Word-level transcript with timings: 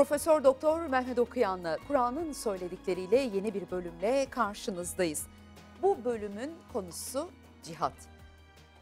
Profesör 0.00 0.44
Doktor 0.44 0.86
Mehmet 0.86 1.18
Okuyan'la 1.18 1.78
Kur'an'ın 1.88 2.32
söyledikleriyle 2.32 3.16
yeni 3.16 3.54
bir 3.54 3.70
bölümle 3.70 4.26
karşınızdayız. 4.30 5.26
Bu 5.82 6.04
bölümün 6.04 6.54
konusu 6.72 7.28
cihat. 7.62 7.92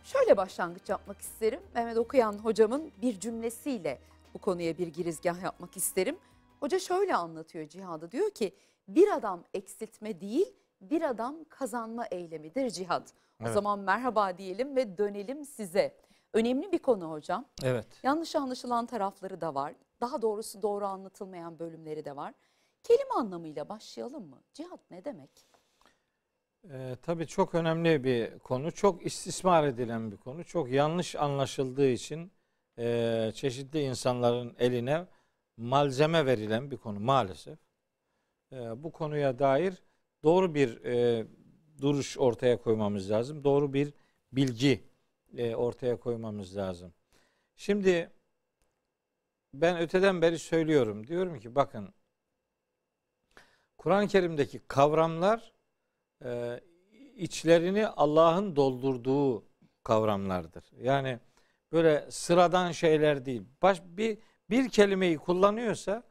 Şöyle 0.04 0.36
başlangıç 0.36 0.88
yapmak 0.88 1.20
isterim. 1.20 1.60
Mehmet 1.74 1.96
Okuyan 1.96 2.32
hocamın 2.32 2.90
bir 3.02 3.20
cümlesiyle 3.20 3.98
bu 4.34 4.38
konuya 4.38 4.78
bir 4.78 4.86
girizgah 4.86 5.42
yapmak 5.42 5.76
isterim. 5.76 6.16
Hoca 6.60 6.78
şöyle 6.78 7.14
anlatıyor 7.14 7.68
cihadı. 7.68 8.10
Diyor 8.12 8.30
ki 8.30 8.54
bir 8.88 9.12
adam 9.12 9.44
eksiltme 9.54 10.20
değil 10.20 10.54
bir 10.80 11.02
adam 11.02 11.36
kazanma 11.48 12.06
eylemidir 12.06 12.70
cihat. 12.70 13.12
O 13.40 13.44
Evet. 13.44 13.54
zaman 13.54 13.78
merhaba 13.78 14.38
diyelim 14.38 14.76
ve 14.76 14.98
dönelim 14.98 15.44
size. 15.44 15.96
Önemli 16.32 16.72
bir 16.72 16.78
konu 16.78 17.10
hocam. 17.10 17.44
Evet. 17.62 17.86
Yanlış 18.02 18.36
anlaşılan 18.36 18.86
tarafları 18.86 19.40
da 19.40 19.54
var. 19.54 19.74
Daha 20.00 20.22
doğrusu 20.22 20.62
doğru 20.62 20.86
anlatılmayan 20.86 21.58
bölümleri 21.58 22.04
de 22.04 22.16
var. 22.16 22.34
Kelime 22.82 23.14
anlamıyla 23.16 23.68
başlayalım 23.68 24.28
mı? 24.28 24.42
Cihat 24.54 24.80
ne 24.90 25.04
demek? 25.04 25.30
Ee, 26.70 26.96
tabii 27.02 27.26
çok 27.26 27.54
önemli 27.54 28.04
bir 28.04 28.38
konu. 28.38 28.72
Çok 28.72 29.06
istismar 29.06 29.66
edilen 29.66 30.12
bir 30.12 30.16
konu. 30.16 30.44
Çok 30.44 30.70
yanlış 30.70 31.16
anlaşıldığı 31.16 31.88
için 31.88 32.32
e, 32.78 33.30
çeşitli 33.34 33.80
insanların 33.80 34.56
eline 34.58 35.06
malzeme 35.56 36.26
verilen 36.26 36.70
bir 36.70 36.76
konu 36.76 37.00
maalesef. 37.00 37.58
E, 38.52 38.82
bu 38.82 38.92
konuya 38.92 39.38
dair 39.38 39.82
doğru 40.22 40.54
bir 40.54 40.84
e, 40.84 41.26
duruş 41.80 42.18
ortaya 42.18 42.62
koymamız 42.62 43.10
lazım. 43.10 43.44
Doğru 43.44 43.72
bir 43.72 43.92
bilgi 44.32 44.84
e, 45.36 45.54
ortaya 45.54 46.00
koymamız 46.00 46.56
lazım. 46.56 46.92
Şimdi 47.56 48.10
ben 49.54 49.78
öteden 49.78 50.22
beri 50.22 50.38
söylüyorum. 50.38 51.06
Diyorum 51.06 51.40
ki 51.40 51.54
bakın 51.54 51.94
Kur'an-ı 53.78 54.08
Kerim'deki 54.08 54.58
kavramlar 54.58 55.52
e, 56.24 56.60
içlerini 57.16 57.86
Allah'ın 57.86 58.56
doldurduğu 58.56 59.44
kavramlardır. 59.84 60.64
Yani 60.80 61.18
böyle 61.72 62.10
sıradan 62.10 62.72
şeyler 62.72 63.24
değil. 63.24 63.42
Baş, 63.62 63.82
bir, 63.84 64.18
bir 64.50 64.68
kelimeyi 64.68 65.18
kullanıyorsa 65.18 66.02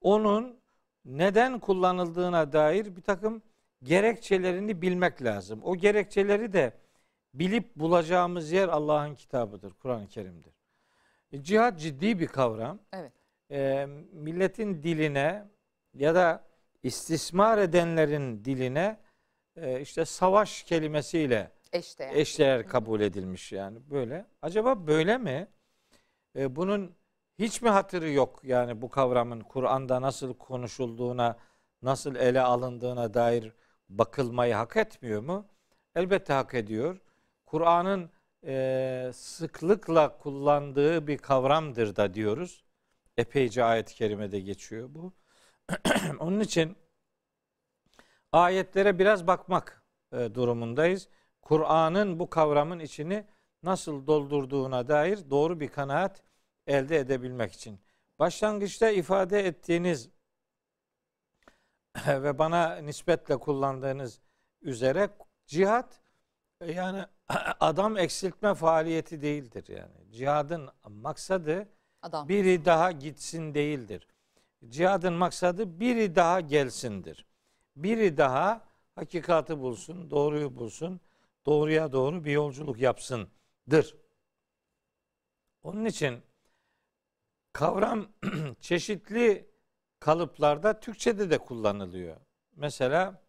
onun 0.00 0.60
neden 1.04 1.58
kullanıldığına 1.58 2.52
dair 2.52 2.96
bir 2.96 3.02
takım 3.02 3.42
gerekçelerini 3.82 4.82
bilmek 4.82 5.22
lazım. 5.22 5.60
O 5.62 5.76
gerekçeleri 5.76 6.52
de 6.52 6.72
bilip 7.34 7.76
bulacağımız 7.76 8.52
yer 8.52 8.68
Allah'ın 8.68 9.14
kitabıdır, 9.14 9.72
Kur'an-ı 9.74 10.08
Kerim'dir. 10.08 10.57
E, 11.32 11.42
Cihad 11.42 11.78
ciddi 11.78 12.18
bir 12.20 12.26
kavram. 12.26 12.78
Evet. 12.92 13.12
E, 13.50 13.86
milletin 14.12 14.82
diline 14.82 15.48
ya 15.94 16.14
da 16.14 16.44
istismar 16.82 17.58
edenlerin 17.58 18.44
diline 18.44 19.00
e, 19.56 19.80
işte 19.80 20.04
savaş 20.04 20.62
kelimesiyle 20.62 21.50
Eşdeğer. 21.72 22.14
eşdeğer 22.14 22.66
kabul 22.66 23.00
edilmiş 23.00 23.52
yani 23.52 23.78
böyle. 23.90 24.26
Acaba 24.42 24.86
böyle 24.86 25.18
mi? 25.18 25.48
E, 26.36 26.56
bunun 26.56 26.96
hiç 27.38 27.62
mi 27.62 27.68
hatırı 27.68 28.10
yok 28.10 28.40
yani 28.44 28.82
bu 28.82 28.88
kavramın 28.88 29.40
Kur'an'da 29.40 30.02
nasıl 30.02 30.34
konuşulduğuna, 30.34 31.36
nasıl 31.82 32.14
ele 32.14 32.40
alındığına 32.40 33.14
dair 33.14 33.52
bakılmayı 33.88 34.54
hak 34.54 34.76
etmiyor 34.76 35.22
mu? 35.22 35.46
Elbette 35.94 36.32
hak 36.32 36.54
ediyor. 36.54 36.98
Kur'an'ın 37.46 38.10
e, 38.44 39.10
sıklıkla 39.14 40.18
kullandığı 40.18 41.06
bir 41.06 41.18
kavramdır 41.18 41.96
da 41.96 42.14
diyoruz. 42.14 42.64
Epeyce 43.16 43.64
ayet-i 43.64 43.94
kerimede 43.94 44.40
geçiyor 44.40 44.88
bu. 44.94 45.12
Onun 46.18 46.40
için 46.40 46.76
ayetlere 48.32 48.98
biraz 48.98 49.26
bakmak 49.26 49.82
e, 50.12 50.34
durumundayız. 50.34 51.08
Kur'an'ın 51.42 52.18
bu 52.18 52.30
kavramın 52.30 52.78
içini 52.78 53.26
nasıl 53.62 54.06
doldurduğuna 54.06 54.88
dair 54.88 55.30
doğru 55.30 55.60
bir 55.60 55.68
kanaat 55.68 56.22
elde 56.66 56.98
edebilmek 56.98 57.52
için. 57.52 57.80
Başlangıçta 58.18 58.90
ifade 58.90 59.46
ettiğiniz 59.46 60.10
ve 62.06 62.38
bana 62.38 62.76
nispetle 62.76 63.36
kullandığınız 63.36 64.20
üzere 64.60 65.08
cihat 65.46 66.00
yani 66.66 67.04
adam 67.60 67.96
eksiltme 67.96 68.54
faaliyeti 68.54 69.22
değildir 69.22 69.64
yani. 69.68 70.12
Cihadın 70.12 70.70
maksadı 70.88 71.68
Adam. 72.02 72.28
biri 72.28 72.64
daha 72.64 72.92
gitsin 72.92 73.54
değildir. 73.54 74.06
Cihadın 74.68 75.12
maksadı 75.12 75.80
biri 75.80 76.14
daha 76.14 76.40
gelsindir. 76.40 77.26
Biri 77.76 78.16
daha 78.16 78.64
hakikati 78.94 79.58
bulsun, 79.60 80.10
doğruyu 80.10 80.56
bulsun, 80.56 81.00
doğruya 81.46 81.92
doğru 81.92 82.24
bir 82.24 82.32
yolculuk 82.32 82.78
yapsındır. 82.80 83.96
Onun 85.62 85.84
için 85.84 86.22
kavram 87.52 88.08
çeşitli 88.60 89.50
kalıplarda 90.00 90.80
Türkçe'de 90.80 91.30
de 91.30 91.38
kullanılıyor. 91.38 92.16
Mesela 92.56 93.22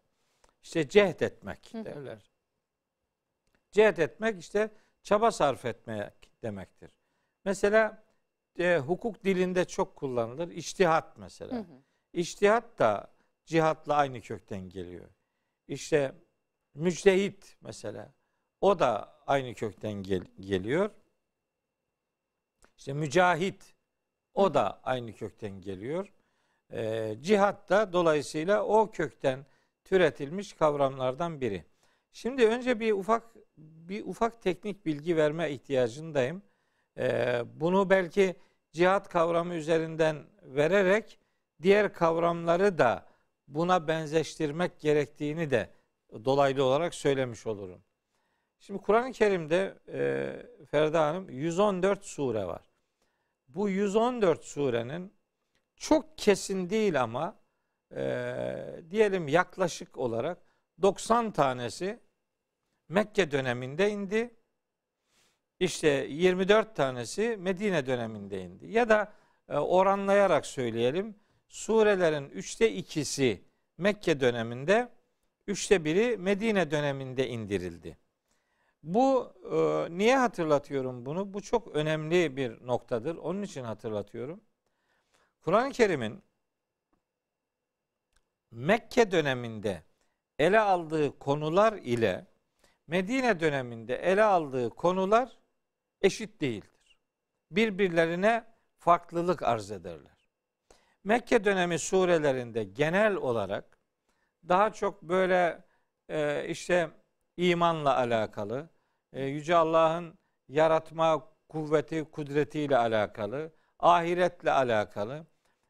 işte 0.62 0.88
cehd 0.88 1.20
etmek 1.20 1.72
derler. 1.74 2.29
Cehd 3.70 3.96
etmek 3.96 4.40
işte 4.40 4.70
çaba 5.02 5.30
sarf 5.30 5.64
etmek 5.64 6.12
demektir. 6.42 6.90
Mesela 7.44 8.04
e, 8.58 8.78
hukuk 8.78 9.24
dilinde 9.24 9.64
çok 9.64 9.96
kullanılır. 9.96 10.48
İçtihat 10.48 11.18
mesela. 11.18 11.56
Hı 11.56 11.60
hı. 11.60 11.82
İçtihat 12.12 12.78
da 12.78 13.12
cihatla 13.44 13.94
aynı 13.94 14.20
kökten 14.20 14.68
geliyor. 14.68 15.08
İşte 15.68 16.14
müçtehit 16.74 17.56
mesela. 17.60 18.12
O 18.60 18.78
da 18.78 19.18
aynı 19.26 19.54
kökten 19.54 19.92
gel- 19.92 20.26
geliyor. 20.40 20.90
İşte 22.76 22.92
mücahit 22.92 23.74
o 24.34 24.54
da 24.54 24.80
aynı 24.84 25.12
kökten 25.12 25.60
geliyor. 25.60 26.12
Ee, 26.72 27.16
cihat 27.20 27.68
da 27.70 27.92
dolayısıyla 27.92 28.64
o 28.64 28.90
kökten 28.90 29.46
türetilmiş 29.84 30.52
kavramlardan 30.52 31.40
biri. 31.40 31.64
Şimdi 32.12 32.46
önce 32.46 32.80
bir 32.80 32.92
ufak 32.92 33.22
bir 33.60 34.06
ufak 34.06 34.42
teknik 34.42 34.86
bilgi 34.86 35.16
verme 35.16 35.50
ihtiyacındayım. 35.50 36.42
Ee, 36.98 37.42
bunu 37.54 37.90
belki 37.90 38.36
cihat 38.72 39.08
kavramı 39.08 39.54
üzerinden 39.54 40.26
vererek 40.42 41.18
diğer 41.62 41.92
kavramları 41.92 42.78
da 42.78 43.06
buna 43.48 43.88
benzeştirmek 43.88 44.80
gerektiğini 44.80 45.50
de 45.50 45.70
dolaylı 46.24 46.64
olarak 46.64 46.94
söylemiş 46.94 47.46
olurum. 47.46 47.82
Şimdi 48.58 48.82
Kur'an-ı 48.82 49.12
Kerim'de 49.12 49.74
e, 49.88 50.66
Ferda 50.66 51.06
Hanım 51.06 51.30
114 51.30 52.04
sure 52.04 52.46
var. 52.46 52.62
Bu 53.48 53.68
114 53.68 54.44
surenin 54.44 55.12
çok 55.76 56.18
kesin 56.18 56.70
değil 56.70 57.02
ama 57.02 57.36
e, 57.94 58.80
diyelim 58.90 59.28
yaklaşık 59.28 59.98
olarak 59.98 60.38
90 60.82 61.30
tanesi 61.30 62.00
Mekke 62.90 63.30
döneminde 63.30 63.90
indi. 63.90 64.34
İşte 65.60 65.88
24 65.88 66.76
tanesi 66.76 67.36
Medine 67.36 67.86
döneminde 67.86 68.42
indi. 68.42 68.66
Ya 68.66 68.88
da 68.88 69.12
e, 69.48 69.56
oranlayarak 69.56 70.46
söyleyelim. 70.46 71.14
Surelerin 71.48 72.28
üçte 72.28 72.72
ikisi 72.72 73.44
Mekke 73.78 74.20
döneminde, 74.20 74.88
üçte 75.46 75.84
biri 75.84 76.16
Medine 76.16 76.70
döneminde 76.70 77.28
indirildi. 77.28 77.98
Bu 78.82 79.32
e, 79.52 79.58
niye 79.98 80.16
hatırlatıyorum 80.16 81.06
bunu? 81.06 81.34
Bu 81.34 81.42
çok 81.42 81.68
önemli 81.68 82.36
bir 82.36 82.66
noktadır. 82.66 83.16
Onun 83.16 83.42
için 83.42 83.64
hatırlatıyorum. 83.64 84.40
Kur'an-ı 85.40 85.72
Kerim'in 85.72 86.22
Mekke 88.50 89.10
döneminde 89.10 89.82
ele 90.38 90.60
aldığı 90.60 91.18
konular 91.18 91.72
ile 91.72 92.29
Medine 92.90 93.40
döneminde 93.40 93.96
ele 93.96 94.22
aldığı 94.22 94.70
konular 94.70 95.38
eşit 96.02 96.40
değildir. 96.40 96.98
Birbirlerine 97.50 98.44
farklılık 98.78 99.42
arz 99.42 99.70
ederler. 99.70 100.28
Mekke 101.04 101.44
dönemi 101.44 101.78
surelerinde 101.78 102.64
genel 102.64 103.14
olarak 103.14 103.78
daha 104.48 104.72
çok 104.72 105.02
böyle 105.02 105.64
e, 106.08 106.48
işte 106.48 106.90
imanla 107.36 107.96
alakalı, 107.96 108.68
e, 109.12 109.24
Yüce 109.24 109.56
Allah'ın 109.56 110.18
yaratma 110.48 111.28
kuvveti, 111.48 112.04
kudretiyle 112.04 112.76
alakalı, 112.76 113.52
ahiretle 113.78 114.50
alakalı, 114.50 115.26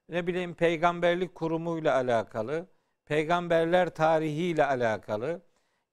ne 0.08 0.26
bileyim 0.26 0.54
peygamberlik 0.54 1.34
kurumuyla 1.34 1.94
alakalı, 1.94 2.66
peygamberler 3.04 3.94
tarihiyle 3.94 4.64
alakalı, 4.64 5.49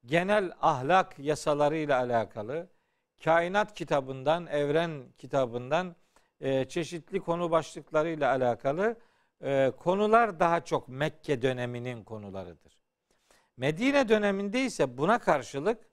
genel 0.08 0.52
ahlak 0.62 1.20
yasalarıyla 1.20 2.00
alakalı, 2.00 2.68
kainat 3.24 3.74
kitabından, 3.74 4.48
evren 4.48 5.06
kitabından 5.18 5.96
e, 6.42 6.66
çeşitli 6.66 7.20
konu 7.20 7.52
başlıklarıyla 7.52 8.32
alakalı 8.32 8.96
e, 9.44 9.72
konular 9.78 10.40
daha 10.40 10.66
çok 10.66 10.88
Mekke 10.88 11.42
döneminin 11.42 12.04
konularıdır. 12.04 12.78
Medine 13.58 14.10
döneminde 14.10 14.62
ise 14.62 14.98
buna 14.98 15.20
karşılık 15.20 15.90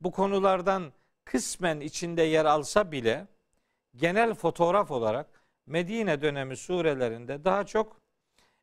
bu 0.00 0.12
konulardan 0.12 0.92
kısmen 1.24 1.80
içinde 1.80 2.22
yer 2.22 2.44
alsa 2.44 2.92
bile 2.92 3.26
genel 3.96 4.34
fotoğraf 4.34 4.90
olarak 4.90 5.26
Medine 5.66 6.22
dönemi 6.22 6.56
surelerinde 6.56 7.44
daha 7.44 7.66
çok 7.66 7.96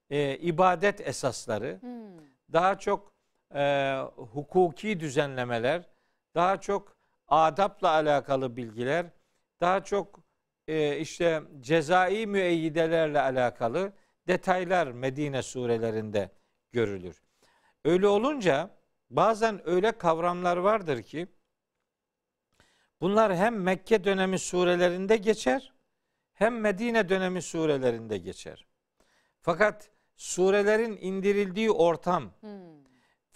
e, 0.10 0.38
ibadet 0.38 1.08
esasları, 1.08 1.78
Hmm. 1.82 2.18
daha 2.54 2.80
çok 2.80 3.17
e, 3.56 3.96
hukuki 4.16 5.00
düzenlemeler, 5.00 5.90
daha 6.36 6.62
çok 6.62 6.98
adapla 7.28 7.90
alakalı 7.90 8.58
bilgiler, 8.58 9.06
daha 9.62 9.84
çok 9.84 10.20
e, 10.68 10.98
işte 10.98 11.44
cezai 11.60 12.28
müeyyidelerle 12.28 13.22
alakalı 13.22 13.94
detaylar 14.28 14.88
Medine 14.88 15.42
surelerinde 15.42 16.30
görülür. 16.72 17.24
Öyle 17.86 18.08
olunca 18.08 18.70
bazen 19.10 19.70
öyle 19.70 19.92
kavramlar 19.92 20.58
vardır 20.58 21.04
ki 21.04 21.28
bunlar 23.02 23.36
hem 23.36 23.62
Mekke 23.62 24.04
dönemi 24.04 24.40
surelerinde 24.40 25.18
geçer 25.18 25.74
hem 26.34 26.60
Medine 26.60 27.10
dönemi 27.10 27.42
surelerinde 27.42 28.18
geçer. 28.18 28.68
Fakat 29.42 29.90
surelerin 30.16 30.98
indirildiği 31.02 31.72
ortam 31.72 32.32
Hmm. 32.40 32.87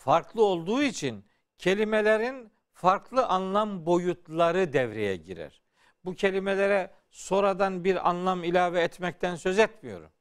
Farklı 0.01 0.43
olduğu 0.43 0.83
için 0.83 1.25
kelimelerin 1.57 2.51
farklı 2.73 3.25
anlam 3.25 3.85
boyutları 3.85 4.73
devreye 4.73 5.15
girer. 5.15 5.61
Bu 6.05 6.15
kelimelere 6.15 6.91
sonradan 7.09 7.83
bir 7.83 8.09
anlam 8.09 8.43
ilave 8.43 8.81
etmekten 8.81 9.35
söz 9.35 9.59
etmiyorum. 9.59 10.11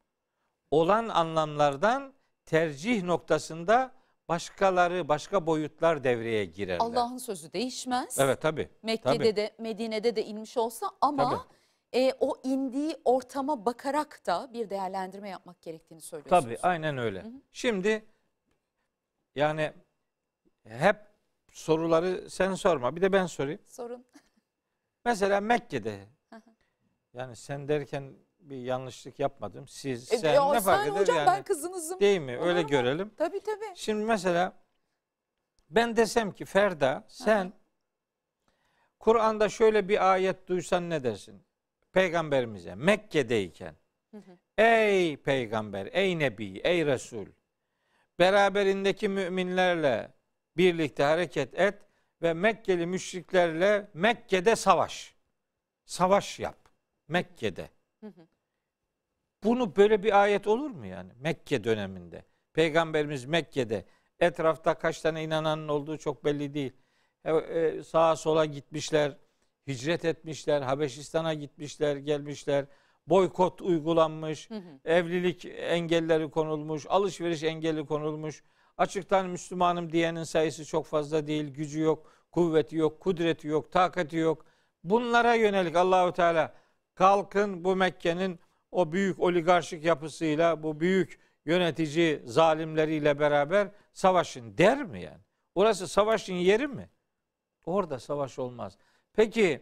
Olan 0.70 1.08
anlamlardan 1.08 2.12
tercih 2.46 3.02
noktasında 3.02 3.92
başkaları, 4.28 5.08
başka 5.08 5.46
boyutlar 5.46 6.04
devreye 6.04 6.44
girerler. 6.44 6.84
Allah'ın 6.84 7.18
sözü 7.18 7.52
değişmez. 7.52 8.18
Evet 8.18 8.42
tabi. 8.42 8.68
Mekke'de 8.82 9.18
tabii. 9.18 9.36
de 9.36 9.50
Medine'de 9.58 10.16
de 10.16 10.24
inmiş 10.24 10.56
olsa 10.56 10.86
ama 11.00 11.46
e, 11.92 12.12
o 12.20 12.36
indiği 12.44 12.96
ortama 13.04 13.66
bakarak 13.66 14.26
da 14.26 14.50
bir 14.52 14.70
değerlendirme 14.70 15.28
yapmak 15.28 15.62
gerektiğini 15.62 16.00
söylüyorsunuz. 16.00 16.44
Tabii 16.44 16.58
aynen 16.62 16.98
öyle. 16.98 17.22
Hı 17.22 17.26
hı. 17.26 17.32
Şimdi 17.52 18.09
yani 19.34 19.72
hep 20.64 20.96
soruları 21.52 22.30
sen 22.30 22.54
sorma. 22.54 22.96
Bir 22.96 23.00
de 23.02 23.12
ben 23.12 23.26
sorayım. 23.26 23.60
Sorun. 23.66 24.06
Mesela 25.04 25.40
Mekke'de 25.40 26.06
yani 27.14 27.36
sen 27.36 27.68
derken 27.68 28.14
bir 28.38 28.56
yanlışlık 28.56 29.18
yapmadım. 29.18 29.68
Siz, 29.68 30.12
E, 30.12 30.18
sen 30.18 30.34
ya 30.34 30.52
ne 30.52 30.60
fark 30.60 30.86
eder 30.86 31.00
hocam 31.00 31.16
yani? 31.16 31.26
ben 31.26 31.42
kızınızım. 31.42 32.00
Değil 32.00 32.20
mi? 32.20 32.38
Olur 32.38 32.46
Öyle 32.46 32.62
mu? 32.62 32.68
görelim. 32.68 33.10
Tabii 33.16 33.40
tabii. 33.40 33.74
Şimdi 33.74 34.04
mesela 34.04 34.52
ben 35.70 35.96
desem 35.96 36.32
ki 36.32 36.44
Ferda 36.44 37.04
sen. 37.08 37.52
Kur'an'da 38.98 39.48
şöyle 39.48 39.88
bir 39.88 40.12
ayet 40.12 40.48
duysan 40.48 40.90
ne 40.90 41.04
dersin? 41.04 41.42
Peygamberimize 41.92 42.74
Mekke'deyken 42.74 43.74
Hı 44.10 44.16
hı. 44.16 44.38
Ey 44.58 45.16
peygamber, 45.16 45.88
ey 45.92 46.18
nebi, 46.18 46.60
ey 46.64 46.86
resul. 46.86 47.26
Beraberindeki 48.20 49.08
müminlerle 49.08 50.12
birlikte 50.56 51.02
hareket 51.02 51.60
et 51.60 51.74
ve 52.22 52.32
Mekkeli 52.32 52.86
müşriklerle 52.86 53.90
Mekke'de 53.94 54.56
savaş. 54.56 55.14
Savaş 55.84 56.40
yap. 56.40 56.56
Mekke'de. 57.08 57.70
Hı 58.00 58.06
hı. 58.06 58.26
Bunu 59.44 59.76
böyle 59.76 60.02
bir 60.02 60.22
ayet 60.22 60.46
olur 60.46 60.70
mu 60.70 60.86
yani? 60.86 61.12
Mekke 61.20 61.64
döneminde. 61.64 62.24
Peygamberimiz 62.52 63.24
Mekke'de. 63.24 63.84
Etrafta 64.20 64.74
kaç 64.74 65.00
tane 65.00 65.24
inananın 65.24 65.68
olduğu 65.68 65.98
çok 65.98 66.24
belli 66.24 66.54
değil. 66.54 66.72
E, 67.24 67.32
e, 67.32 67.82
sağa 67.82 68.16
sola 68.16 68.44
gitmişler, 68.44 69.16
hicret 69.66 70.04
etmişler, 70.04 70.62
Habeşistan'a 70.62 71.34
gitmişler, 71.34 71.96
gelmişler. 71.96 72.64
Boykot 73.10 73.62
uygulanmış, 73.62 74.50
Hı 74.50 74.54
hı. 74.54 74.80
evlilik 74.84 75.44
engelleri 75.44 76.30
konulmuş, 76.30 76.86
alışveriş 76.88 77.42
engeli 77.42 77.86
konulmuş. 77.86 78.42
Açıktan 78.76 79.26
Müslümanım 79.28 79.92
diyenin 79.92 80.22
sayısı 80.22 80.64
çok 80.64 80.86
fazla 80.86 81.26
değil, 81.26 81.54
gücü 81.54 81.80
yok, 81.80 82.12
kuvveti 82.32 82.76
yok, 82.76 83.00
kudreti 83.00 83.48
yok, 83.48 83.72
takati 83.72 84.16
yok. 84.16 84.44
Bunlara 84.84 85.34
yönelik 85.34 85.76
Allahu 85.76 86.12
Teala 86.12 86.54
kalkın 86.94 87.64
bu 87.64 87.76
Mekke'nin 87.76 88.40
o 88.70 88.92
büyük 88.92 89.20
oligarşik 89.20 89.84
yapısıyla, 89.84 90.62
bu 90.62 90.80
büyük 90.80 91.20
yönetici 91.44 92.22
zalimleriyle 92.24 93.18
beraber 93.18 93.68
savaşın 93.92 94.58
der 94.58 94.82
mi 94.82 95.02
yani? 95.02 95.20
Orası 95.54 95.88
savaşın 95.88 96.34
yeri 96.34 96.68
mi? 96.68 96.90
Orada 97.66 97.98
savaş 97.98 98.38
olmaz. 98.38 98.78
Peki 99.12 99.60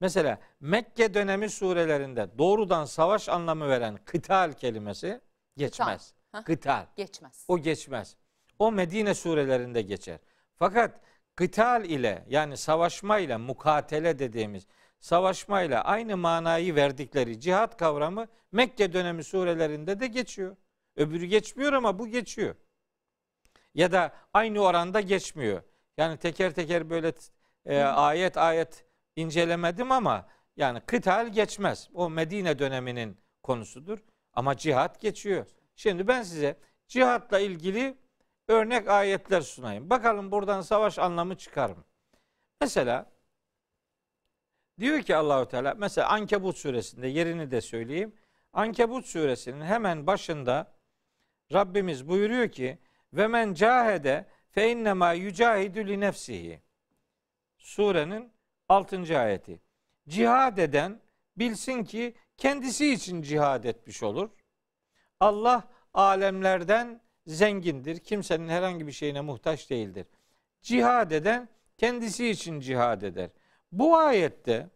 mesela 0.00 0.38
Mekke 0.60 1.14
dönemi 1.14 1.50
surelerinde 1.50 2.38
doğrudan 2.38 2.84
savaş 2.84 3.28
anlamı 3.28 3.68
veren 3.68 3.98
kıtal 4.04 4.52
kelimesi 4.52 5.20
geçmez. 5.56 6.14
Kıtal. 6.44 6.86
Geçmez. 6.96 7.44
O 7.48 7.58
geçmez. 7.58 8.16
O 8.58 8.72
Medine 8.72 9.14
surelerinde 9.14 9.82
geçer. 9.82 10.18
Fakat 10.54 11.00
kıtal 11.36 11.84
ile 11.84 12.24
yani 12.28 12.56
savaşma 12.56 13.18
ile 13.18 13.36
mukatele 13.36 14.18
dediğimiz 14.18 14.66
savaşma 15.00 15.62
ile 15.62 15.78
aynı 15.78 16.16
manayı 16.16 16.74
verdikleri 16.74 17.40
cihat 17.40 17.76
kavramı 17.76 18.26
Mekke 18.52 18.92
dönemi 18.92 19.24
surelerinde 19.24 20.00
de 20.00 20.06
geçiyor. 20.06 20.56
Öbürü 20.96 21.26
geçmiyor 21.26 21.72
ama 21.72 21.98
bu 21.98 22.08
geçiyor. 22.08 22.54
Ya 23.74 23.92
da 23.92 24.12
aynı 24.34 24.60
oranda 24.60 25.00
geçmiyor. 25.00 25.62
Yani 25.96 26.16
teker 26.18 26.54
teker 26.54 26.90
böyle 26.90 27.12
e, 27.66 27.80
ayet 27.80 28.36
ayet 28.36 28.84
incelemedim 29.18 29.92
ama 29.92 30.28
yani 30.56 30.80
kıtal 30.80 31.28
geçmez. 31.28 31.88
O 31.94 32.10
Medine 32.10 32.58
döneminin 32.58 33.18
konusudur. 33.42 33.98
Ama 34.32 34.56
cihat 34.56 35.00
geçiyor. 35.00 35.46
Şimdi 35.76 36.08
ben 36.08 36.22
size 36.22 36.56
cihatla 36.88 37.38
ilgili 37.38 37.98
örnek 38.48 38.88
ayetler 38.88 39.40
sunayım. 39.40 39.90
Bakalım 39.90 40.30
buradan 40.30 40.60
savaş 40.60 40.98
anlamı 40.98 41.36
çıkar 41.36 41.70
mı? 41.70 41.84
Mesela 42.60 43.10
diyor 44.80 45.02
ki 45.02 45.16
Allahu 45.16 45.48
Teala 45.48 45.74
mesela 45.74 46.08
Ankebut 46.08 46.56
suresinde 46.56 47.08
yerini 47.08 47.50
de 47.50 47.60
söyleyeyim. 47.60 48.14
Ankebut 48.52 49.06
suresinin 49.06 49.64
hemen 49.64 50.06
başında 50.06 50.74
Rabbimiz 51.52 52.08
buyuruyor 52.08 52.48
ki 52.48 52.78
ve 53.12 53.26
men 53.26 53.54
cahede 53.54 54.26
fe 54.50 54.70
innema 54.70 55.12
yucahidu 55.12 55.78
li 55.78 56.00
nefsihi. 56.00 56.62
Surenin 57.58 58.32
6. 58.68 59.18
ayeti. 59.18 59.60
Cihad 60.08 60.58
eden 60.58 61.00
bilsin 61.36 61.84
ki 61.84 62.14
kendisi 62.36 62.92
için 62.92 63.22
cihad 63.22 63.64
etmiş 63.64 64.02
olur. 64.02 64.30
Allah 65.20 65.68
alemlerden 65.94 67.00
zengindir. 67.26 67.98
Kimsenin 67.98 68.48
herhangi 68.48 68.86
bir 68.86 68.92
şeyine 68.92 69.20
muhtaç 69.20 69.70
değildir. 69.70 70.06
Cihad 70.62 71.10
eden 71.10 71.48
kendisi 71.76 72.28
için 72.28 72.60
cihad 72.60 73.02
eder. 73.02 73.30
Bu 73.72 73.96
ayette 73.96 74.68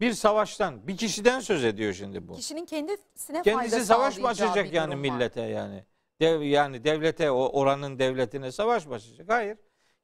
bir 0.00 0.12
savaştan, 0.12 0.88
bir 0.88 0.96
kişiden 0.96 1.40
söz 1.40 1.64
ediyor 1.64 1.92
şimdi 1.92 2.28
bu. 2.28 2.34
Kişinin 2.36 2.66
kendisine 2.66 3.42
Kendisi 3.42 3.70
fayda 3.70 3.84
savaş 3.84 4.18
mı 4.18 4.28
açacak 4.28 4.72
yani 4.72 4.92
durum 4.92 5.04
var. 5.04 5.10
millete 5.10 5.40
yani? 5.40 5.84
Dev, 6.20 6.42
yani 6.42 6.84
devlete, 6.84 7.30
o 7.30 7.48
oranın 7.60 7.98
devletine 7.98 8.52
savaş 8.52 8.86
mı 8.86 8.94
açacak? 8.94 9.28
Hayır. 9.28 9.58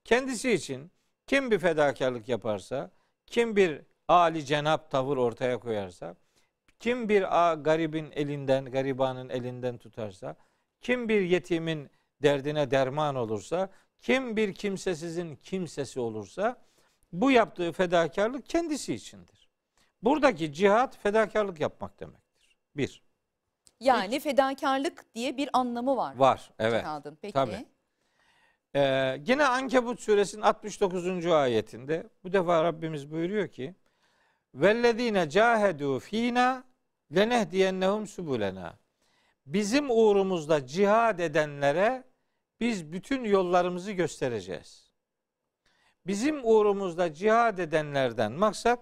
Kendisi 0.04 0.52
için 0.52 0.92
kim 1.26 1.50
bir 1.50 1.58
fedakarlık 1.58 2.28
yaparsa, 2.28 2.90
kim 3.26 3.57
bir 3.57 3.83
ali 4.09 4.45
cenap 4.45 4.91
tavır 4.91 5.17
ortaya 5.17 5.59
koyarsa, 5.59 6.17
kim 6.81 7.09
bir 7.09 7.50
a, 7.50 7.55
garibin 7.55 8.11
elinden, 8.11 8.64
garibanın 8.64 9.29
elinden 9.29 9.79
tutarsa, 9.79 10.37
kim 10.81 11.09
bir 11.09 11.21
yetimin 11.21 11.91
derdine 12.23 12.71
derman 12.71 13.14
olursa, 13.14 13.71
kim 14.00 14.37
bir 14.37 14.55
kimsesizin 14.55 15.37
kimsesi 15.37 16.00
olursa 16.00 16.57
bu 17.12 17.31
yaptığı 17.31 17.73
fedakarlık 17.73 18.49
kendisi 18.49 18.95
içindir. 18.95 19.50
Buradaki 20.02 20.52
cihat 20.52 20.99
fedakarlık 20.99 21.61
yapmak 21.61 22.00
demektir. 22.00 22.57
Bir. 22.76 23.02
Yani 23.81 24.21
fedakarlık 24.21 25.14
diye 25.14 25.37
bir 25.37 25.50
anlamı 25.52 25.97
var. 25.97 26.17
Var. 26.17 26.50
Evet. 26.59 26.81
Cihadın. 26.81 27.19
Peki. 27.23 27.33
tabii. 27.33 27.67
Ee, 28.76 29.21
yine 29.26 29.47
Ankebut 29.47 30.00
suresinin 30.00 30.43
69. 30.43 31.26
ayetinde 31.26 32.07
bu 32.25 32.33
defa 32.33 32.64
Rabbimiz 32.64 33.11
buyuruyor 33.11 33.49
ki 33.49 33.75
vellezine 34.55 35.31
cahedu 35.31 35.99
fina 35.99 36.64
lenehdiyennehum 37.17 38.07
subulena. 38.07 38.79
Bizim 39.47 39.91
uğrumuzda 39.91 40.67
cihad 40.67 41.19
edenlere 41.19 42.05
biz 42.61 42.93
bütün 42.93 43.25
yollarımızı 43.25 43.93
göstereceğiz. 43.93 44.93
Bizim 46.07 46.41
uğrumuzda 46.45 47.14
cihad 47.14 47.59
edenlerden 47.59 48.33
maksat 48.33 48.81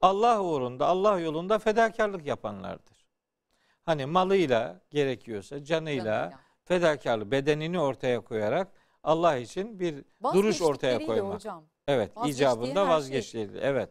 Allah 0.00 0.42
uğrunda, 0.42 0.86
Allah 0.86 1.20
yolunda 1.20 1.58
fedakarlık 1.58 2.26
yapanlardır. 2.26 3.06
Hani 3.82 4.06
malıyla 4.06 4.80
gerekiyorsa 4.90 5.64
canıyla, 5.64 6.04
Canıyla. 6.04 6.40
fedakarlığı 6.64 7.30
bedenini 7.30 7.80
ortaya 7.80 8.20
koyarak 8.20 8.68
Allah 9.08 9.36
için 9.36 9.80
bir 9.80 10.04
duruş 10.34 10.62
ortaya 10.62 10.98
koymak. 11.06 11.34
hocam. 11.34 11.64
Evet, 11.88 12.12
icabında 12.26 12.84
şey. 12.84 12.88
vazgeçti. 12.88 13.50
Evet. 13.60 13.90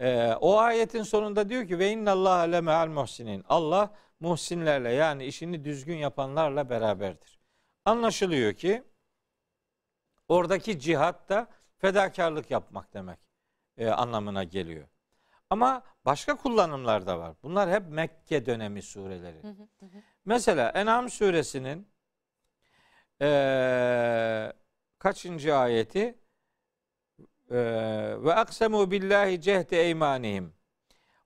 Ee, 0.00 0.34
o 0.40 0.58
ayetin 0.58 1.02
sonunda 1.02 1.48
diyor 1.48 1.68
ki 1.68 1.78
ve 1.78 1.90
innallaha 1.90 2.40
le 2.40 2.60
me'al 2.60 2.88
muhsinin. 2.88 3.44
Allah 3.48 3.94
muhsinlerle 4.20 4.92
yani 4.92 5.24
işini 5.24 5.64
düzgün 5.64 5.96
yapanlarla 5.96 6.70
beraberdir. 6.70 7.40
Anlaşılıyor 7.84 8.52
ki 8.52 8.82
oradaki 10.28 10.80
cihat 10.80 11.28
da 11.28 11.46
fedakarlık 11.78 12.50
yapmak 12.50 12.94
demek 12.94 13.18
e, 13.76 13.88
anlamına 13.88 14.44
geliyor. 14.44 14.88
Ama 15.50 15.82
başka 16.04 16.36
kullanımlar 16.36 17.06
da 17.06 17.18
var. 17.18 17.34
Bunlar 17.42 17.70
hep 17.70 17.88
Mekke 17.88 18.46
dönemi 18.46 18.82
sureleri. 18.82 19.42
Hı, 19.42 19.48
hı 19.48 19.86
hı. 19.86 20.02
Mesela 20.24 20.70
En'am 20.70 21.10
suresinin 21.10 21.93
eee, 23.20 24.52
kaçıncı 24.98 25.56
ayeti? 25.56 26.18
Eee, 27.50 28.24
Ve 28.24 28.34
aksemu 28.34 28.90
billahi 28.90 29.40
cehde 29.40 29.82
eymanihim. 29.82 30.54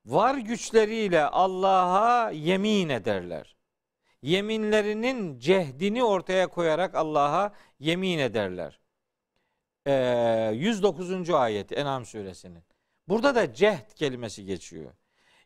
Var 0.04 0.34
güçleriyle 0.34 1.24
Allah'a 1.24 2.30
yemin 2.30 2.88
ederler. 2.88 3.56
Yeminlerinin 4.22 5.38
cehdini 5.38 6.04
ortaya 6.04 6.46
koyarak 6.46 6.94
Allah'a 6.94 7.52
yemin 7.80 8.18
ederler. 8.18 8.80
Eee 9.86 10.50
109. 10.54 11.30
ayet 11.30 11.72
En'am 11.72 12.04
suresinin. 12.06 12.64
Burada 13.08 13.34
da 13.34 13.54
cehd 13.54 13.94
kelimesi 13.94 14.44
geçiyor 14.44 14.92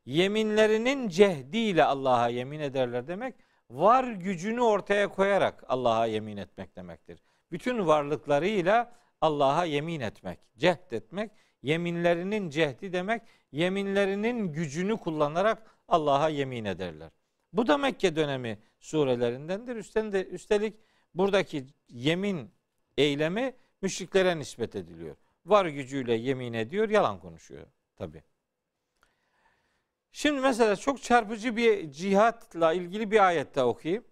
yeminlerinin 0.07 1.09
cehdiyle 1.09 1.85
Allah'a 1.85 2.29
yemin 2.29 2.61
ederler 2.61 3.09
demek 3.09 3.35
var 3.73 4.05
gücünü 4.05 4.61
ortaya 4.61 5.09
koyarak 5.09 5.65
Allah'a 5.69 6.07
yemin 6.07 6.37
etmek 6.37 6.77
demektir. 6.77 7.23
Bütün 7.53 7.87
varlıklarıyla 7.87 8.93
Allah'a 9.21 9.65
yemin 9.65 10.01
etmek, 10.01 10.39
cehd 10.57 10.93
etmek, 10.93 11.31
yeminlerinin 11.63 12.51
cehdi 12.51 12.93
demek, 12.93 13.23
yeminlerinin 13.53 14.53
gücünü 14.53 14.97
kullanarak 14.97 15.63
Allah'a 15.89 16.29
yemin 16.29 16.65
ederler. 16.65 17.11
Bu 17.53 17.67
da 17.67 17.79
Mekke 17.79 18.17
dönemi 18.17 18.59
surelerindendir. 18.81 19.77
Üstelik, 20.33 20.75
buradaki 21.15 21.67
yemin 21.89 22.51
eylemi 22.99 23.55
müşriklere 23.83 24.39
nispet 24.39 24.77
ediliyor. 24.77 25.17
Var 25.47 25.67
gücüyle 25.67 26.15
yemin 26.15 26.53
ediyor, 26.53 26.89
yalan 26.89 27.21
konuşuyor 27.21 27.67
tabi. 27.97 28.23
Şimdi 30.13 30.41
mesela 30.41 30.77
çok 30.77 31.03
çarpıcı 31.03 31.57
bir 31.57 31.93
cihatla 31.93 32.73
ilgili 32.73 33.11
bir 33.11 33.27
ayet 33.27 33.55
daha 33.55 33.67
okuyayım. 33.67 34.05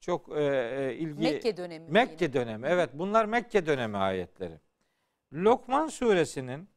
Çok 0.00 0.36
e, 0.36 0.42
e, 0.42 0.94
ilgi 0.94 1.22
Mekke 1.22 1.56
dönemi. 1.56 1.90
Mekke 1.90 2.24
yine. 2.24 2.32
dönemi. 2.32 2.66
Evet 2.66 2.90
bunlar 2.94 3.24
Mekke 3.24 3.66
dönemi 3.66 3.96
ayetleri. 3.96 4.60
Lokman 5.32 5.88
suresinin 5.88 6.68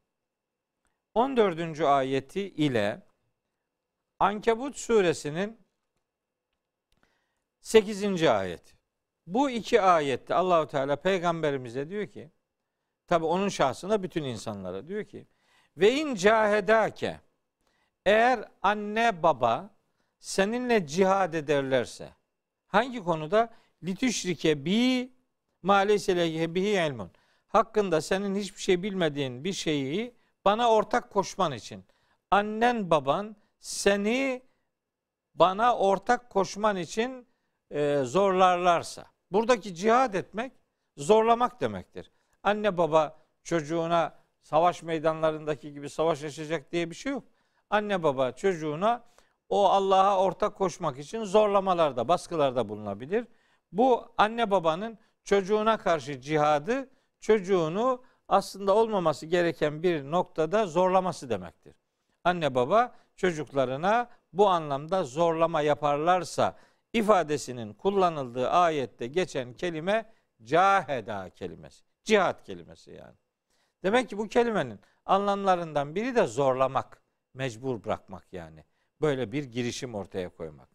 14. 1.13 1.81
ayeti 1.81 2.41
ile 2.41 3.01
Ankebut 4.19 4.77
suresinin 4.77 5.61
8. 7.61 8.23
ayeti. 8.23 8.75
Bu 9.27 9.49
iki 9.49 9.81
ayette 9.81 10.35
Allahu 10.35 10.67
Teala 10.67 10.95
peygamberimize 10.95 11.89
diyor 11.89 12.07
ki 12.07 12.31
tabi 13.07 13.25
onun 13.25 13.49
şahsına 13.49 14.03
bütün 14.03 14.23
insanlara 14.23 14.87
diyor 14.87 15.05
ki 15.05 15.27
ve 15.77 15.93
in 15.93 16.15
cahedake 16.15 17.19
eğer 18.05 18.45
anne 18.61 19.23
baba 19.23 19.69
seninle 20.19 20.87
cihad 20.87 21.33
ederlerse 21.33 22.09
hangi 22.67 23.03
konuda? 23.03 23.49
Litüşrike 23.83 24.65
bi 24.65 25.11
maalesef 25.61 26.17
bihi 26.55 26.87
ilmun. 26.87 27.11
Hakkında 27.47 28.01
senin 28.01 28.35
hiçbir 28.35 28.61
şey 28.61 28.83
bilmediğin 28.83 29.43
bir 29.43 29.53
şeyi 29.53 30.15
bana 30.45 30.71
ortak 30.71 31.11
koşman 31.11 31.51
için. 31.51 31.85
Annen 32.31 32.89
baban 32.89 33.35
seni 33.59 34.41
bana 35.35 35.77
ortak 35.77 36.29
koşman 36.29 36.77
için 36.77 37.27
e, 37.71 38.01
zorlarlarsa. 38.03 39.05
Buradaki 39.31 39.75
cihad 39.75 40.13
etmek 40.13 40.51
zorlamak 40.97 41.61
demektir. 41.61 42.11
Anne 42.43 42.77
baba 42.77 43.19
çocuğuna 43.43 44.15
savaş 44.41 44.83
meydanlarındaki 44.83 45.73
gibi 45.73 45.89
savaş 45.89 46.23
açacak 46.23 46.71
diye 46.71 46.89
bir 46.89 46.95
şey 46.95 47.11
yok 47.11 47.23
anne 47.71 48.03
baba 48.03 48.31
çocuğuna 48.31 49.03
o 49.49 49.69
Allah'a 49.69 50.17
ortak 50.19 50.55
koşmak 50.55 50.99
için 50.99 51.23
zorlamalarda, 51.23 52.07
baskılarda 52.07 52.69
bulunabilir. 52.69 53.27
Bu 53.71 54.13
anne 54.17 54.51
babanın 54.51 54.97
çocuğuna 55.23 55.77
karşı 55.77 56.21
cihadı 56.21 56.89
çocuğunu 57.19 58.03
aslında 58.27 58.75
olmaması 58.75 59.25
gereken 59.25 59.83
bir 59.83 60.11
noktada 60.11 60.65
zorlaması 60.65 61.29
demektir. 61.29 61.75
Anne 62.23 62.55
baba 62.55 62.95
çocuklarına 63.15 64.09
bu 64.33 64.49
anlamda 64.49 65.03
zorlama 65.03 65.61
yaparlarsa 65.61 66.55
ifadesinin 66.93 67.73
kullanıldığı 67.73 68.49
ayette 68.49 69.07
geçen 69.07 69.53
kelime 69.53 70.13
caheda 70.43 71.29
kelimesi. 71.29 71.83
Cihat 72.03 72.43
kelimesi 72.43 72.91
yani. 72.91 73.15
Demek 73.83 74.09
ki 74.09 74.17
bu 74.17 74.27
kelimenin 74.27 74.79
anlamlarından 75.05 75.95
biri 75.95 76.15
de 76.15 76.27
zorlamak 76.27 77.00
mecbur 77.33 77.83
bırakmak 77.83 78.33
yani. 78.33 78.65
Böyle 79.01 79.31
bir 79.31 79.43
girişim 79.43 79.95
ortaya 79.95 80.29
koymak. 80.29 80.69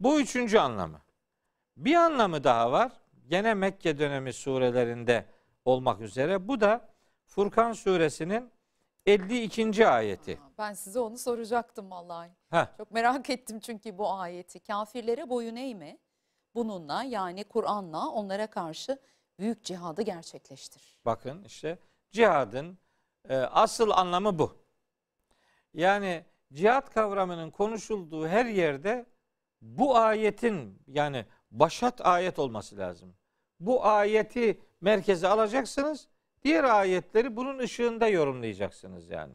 Bu 0.00 0.20
üçüncü 0.20 0.58
anlamı. 0.58 1.00
Bir 1.76 1.94
anlamı 1.94 2.44
daha 2.44 2.72
var. 2.72 2.92
Gene 3.28 3.54
Mekke 3.54 3.98
dönemi 3.98 4.32
surelerinde 4.32 5.26
olmak 5.64 6.00
üzere. 6.00 6.48
Bu 6.48 6.60
da 6.60 6.88
Furkan 7.26 7.72
suresinin 7.72 8.52
52. 9.06 9.88
ayeti. 9.88 10.40
Ben 10.58 10.72
size 10.72 11.00
onu 11.00 11.18
soracaktım 11.18 11.90
vallahi. 11.90 12.30
Heh. 12.50 12.66
Çok 12.76 12.90
merak 12.90 13.30
ettim 13.30 13.60
çünkü 13.60 13.98
bu 13.98 14.12
ayeti. 14.12 14.60
Kafirlere 14.60 15.30
boyun 15.30 15.56
eğme. 15.56 15.98
Bununla 16.54 17.02
yani 17.02 17.44
Kur'an'la 17.44 18.08
onlara 18.08 18.46
karşı 18.46 18.98
büyük 19.38 19.64
cihadı 19.64 20.02
gerçekleştir. 20.02 20.98
Bakın 21.04 21.44
işte 21.44 21.78
cihadın 22.10 22.78
e, 23.28 23.36
asıl 23.36 23.90
anlamı 23.90 24.38
bu. 24.38 24.63
Yani 25.74 26.24
cihat 26.52 26.94
kavramının 26.94 27.50
konuşulduğu 27.50 28.28
her 28.28 28.46
yerde 28.46 29.06
bu 29.62 29.96
ayetin 29.96 30.82
yani 30.86 31.26
başat 31.50 32.06
ayet 32.06 32.38
olması 32.38 32.78
lazım. 32.78 33.14
Bu 33.60 33.86
ayeti 33.86 34.60
merkeze 34.80 35.28
alacaksınız. 35.28 36.08
Diğer 36.42 36.64
ayetleri 36.64 37.36
bunun 37.36 37.58
ışığında 37.58 38.08
yorumlayacaksınız 38.08 39.10
yani. 39.10 39.34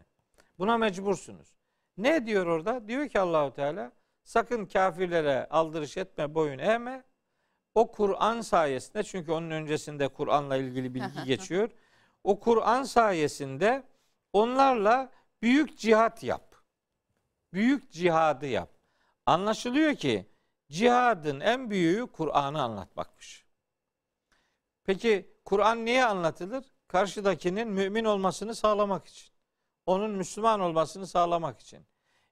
Buna 0.60 0.78
mecbursunuz. 0.78 1.56
Ne 1.98 2.26
diyor 2.26 2.46
orada? 2.46 2.88
Diyor 2.88 3.08
ki 3.08 3.20
Allahu 3.20 3.54
Teala 3.54 3.92
sakın 4.24 4.66
kafirlere 4.66 5.48
aldırış 5.50 5.98
etme, 5.98 6.36
boyun 6.36 6.60
eğme. 6.60 7.04
O 7.76 7.92
Kur'an 7.92 8.42
sayesinde 8.42 9.04
çünkü 9.04 9.32
onun 9.32 9.52
öncesinde 9.52 10.08
Kur'an'la 10.08 10.58
ilgili 10.58 10.94
bilgi 10.94 11.24
geçiyor. 11.26 11.70
O 12.24 12.40
Kur'an 12.40 12.84
sayesinde 12.84 13.84
onlarla 14.34 15.12
büyük 15.42 15.78
cihat 15.78 16.24
yap. 16.24 16.56
Büyük 17.54 17.92
cihadı 17.92 18.48
yap. 18.48 18.70
Anlaşılıyor 19.26 19.96
ki 19.96 20.26
cihadın 20.72 21.40
en 21.40 21.70
büyüğü 21.70 22.08
Kur'an'ı 22.08 22.62
anlatmakmış. 22.62 23.46
Peki 24.84 25.34
Kur'an 25.46 25.86
niye 25.86 26.06
anlatılır? 26.06 26.66
Karşıdakinin 26.88 27.68
mümin 27.68 28.06
olmasını 28.06 28.56
sağlamak 28.56 29.08
için. 29.08 29.34
Onun 29.86 30.12
Müslüman 30.12 30.60
olmasını 30.60 31.08
sağlamak 31.08 31.60
için. 31.60 31.86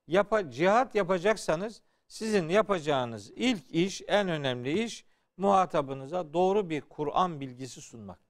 Yapa, 0.08 0.52
cihat 0.52 0.96
yapacaksanız 0.96 1.82
sizin 2.08 2.50
yapacağınız 2.50 3.32
ilk 3.32 3.72
iş, 3.72 4.02
en 4.08 4.30
önemli 4.30 4.84
iş 4.84 5.06
muhatabınıza 5.38 6.34
doğru 6.34 6.70
bir 6.70 6.82
Kur'an 6.82 7.40
bilgisi 7.40 7.82
sunmaktır. 7.82 8.28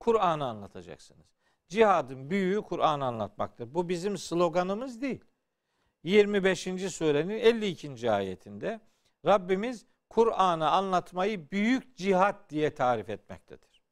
Kur'an'ı 0.00 0.46
anlatacaksınız. 0.46 1.35
Cihadın 1.68 2.30
büyüğü 2.30 2.62
Kur'an'ı 2.62 3.04
anlatmaktır. 3.04 3.74
Bu 3.74 3.88
bizim 3.88 4.18
sloganımız 4.18 5.02
değil. 5.02 5.24
25. 6.04 6.62
surenin 6.94 7.38
52. 7.38 8.10
ayetinde 8.10 8.80
Rabbimiz 9.26 9.86
Kur'an'ı 10.08 10.70
anlatmayı 10.70 11.50
büyük 11.50 11.96
cihat 11.96 12.50
diye 12.50 12.74
tarif 12.74 13.08
etmektedir. 13.08 13.82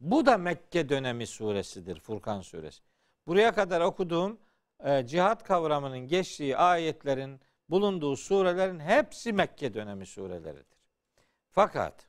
Bu 0.00 0.26
da 0.26 0.38
Mekke 0.38 0.88
dönemi 0.88 1.26
suresidir 1.26 2.00
Furkan 2.00 2.40
suresi. 2.40 2.82
Buraya 3.26 3.54
kadar 3.54 3.80
okuduğum 3.80 4.38
e, 4.84 5.06
cihat 5.06 5.44
kavramının 5.44 5.98
geçtiği 5.98 6.56
ayetlerin 6.56 7.40
bulunduğu 7.68 8.16
surelerin 8.16 8.80
hepsi 8.80 9.32
Mekke 9.32 9.74
dönemi 9.74 10.06
sureleridir. 10.06 10.78
Fakat 11.50 12.08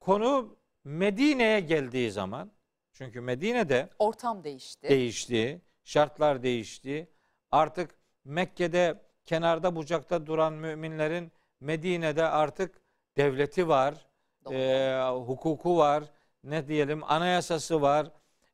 konu 0.00 0.56
Medine'ye 0.84 1.60
geldiği 1.60 2.10
zaman 2.10 2.50
çünkü 2.98 3.20
Medine'de 3.20 3.88
Ortam 3.98 4.44
değişti. 4.44 4.88
değişti, 4.88 5.62
şartlar 5.84 6.42
değişti. 6.42 7.08
Artık 7.50 7.94
Mekke'de 8.24 9.02
kenarda 9.24 9.76
bucakta 9.76 10.26
duran 10.26 10.52
müminlerin 10.52 11.32
Medine'de 11.60 12.24
artık 12.24 12.80
devleti 13.16 13.68
var, 13.68 14.06
Doğru. 14.44 14.54
e, 14.54 15.10
hukuku 15.26 15.76
var, 15.76 16.04
ne 16.44 16.68
diyelim 16.68 17.04
anayasası 17.04 17.82
var, 17.82 18.10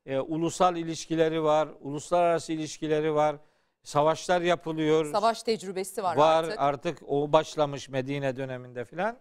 e, 0.06 0.18
ulusal 0.18 0.76
ilişkileri 0.76 1.42
var, 1.42 1.68
uluslararası 1.80 2.52
ilişkileri 2.52 3.14
var, 3.14 3.36
savaşlar 3.82 4.40
yapılıyor, 4.40 5.12
Savaş 5.12 5.42
tecrübesi 5.42 6.02
var, 6.02 6.16
var 6.16 6.44
artık. 6.44 6.60
artık 6.60 7.02
o 7.06 7.32
başlamış 7.32 7.88
Medine 7.88 8.36
döneminde 8.36 8.84
filan. 8.84 9.18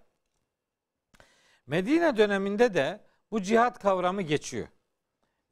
Medine 1.67 2.17
döneminde 2.17 2.73
de 2.73 2.99
bu 3.31 3.41
cihat 3.41 3.79
kavramı 3.79 4.21
geçiyor. 4.21 4.67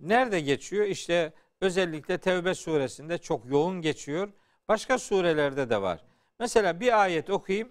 Nerede 0.02 0.40
geçiyor? 0.40 0.86
İşte 0.86 1.34
özellikle 1.62 2.18
Tevbe 2.18 2.56
suresinde 2.56 3.18
çok 3.18 3.46
yoğun 3.46 3.82
geçiyor. 3.82 4.30
Başka 4.68 4.98
surelerde 4.98 5.70
de 5.70 5.82
var. 5.82 6.04
Mesela 6.40 6.80
bir 6.80 7.02
ayet 7.02 7.30
okuyayım. 7.30 7.70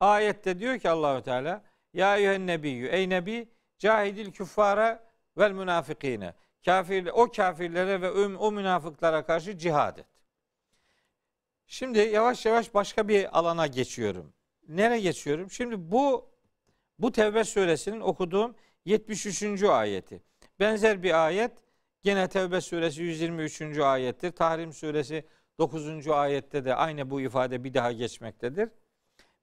Ayette 0.00 0.58
diyor 0.58 0.78
ki 0.78 0.90
Allahü 0.90 1.22
Teala 1.22 1.64
Ya 1.92 2.16
eyyühen 2.16 2.46
nebiyyü 2.46 2.86
ey 2.88 3.08
nebi 3.08 3.48
cahidil 3.78 4.32
küffara 4.32 5.04
vel 5.38 5.50
münafikine. 5.52 6.34
Kafir, 6.64 7.06
o 7.06 7.30
kafirlere 7.30 8.00
ve 8.02 8.10
o 8.36 8.52
münafıklara 8.52 9.26
karşı 9.26 9.58
cihad 9.58 9.98
et. 9.98 10.06
Şimdi 11.66 11.98
yavaş 11.98 12.46
yavaş 12.46 12.74
başka 12.74 13.08
bir 13.08 13.38
alana 13.38 13.66
geçiyorum. 13.66 14.32
Nereye 14.68 15.00
geçiyorum? 15.00 15.50
Şimdi 15.50 15.90
bu 15.92 16.30
bu 16.98 17.12
Tevbe 17.12 17.44
suresinin 17.44 18.00
okuduğum 18.00 18.54
73. 18.84 19.62
ayeti. 19.62 20.22
Benzer 20.60 21.02
bir 21.02 21.26
ayet 21.26 21.52
gene 22.06 22.28
Tevbe 22.28 22.60
suresi 22.60 23.02
123. 23.02 23.78
ayettir. 23.78 24.32
Tahrim 24.32 24.72
suresi 24.72 25.24
9. 25.58 26.08
ayette 26.08 26.64
de 26.64 26.74
aynı 26.74 27.10
bu 27.10 27.20
ifade 27.20 27.64
bir 27.64 27.74
daha 27.74 27.92
geçmektedir. 27.92 28.68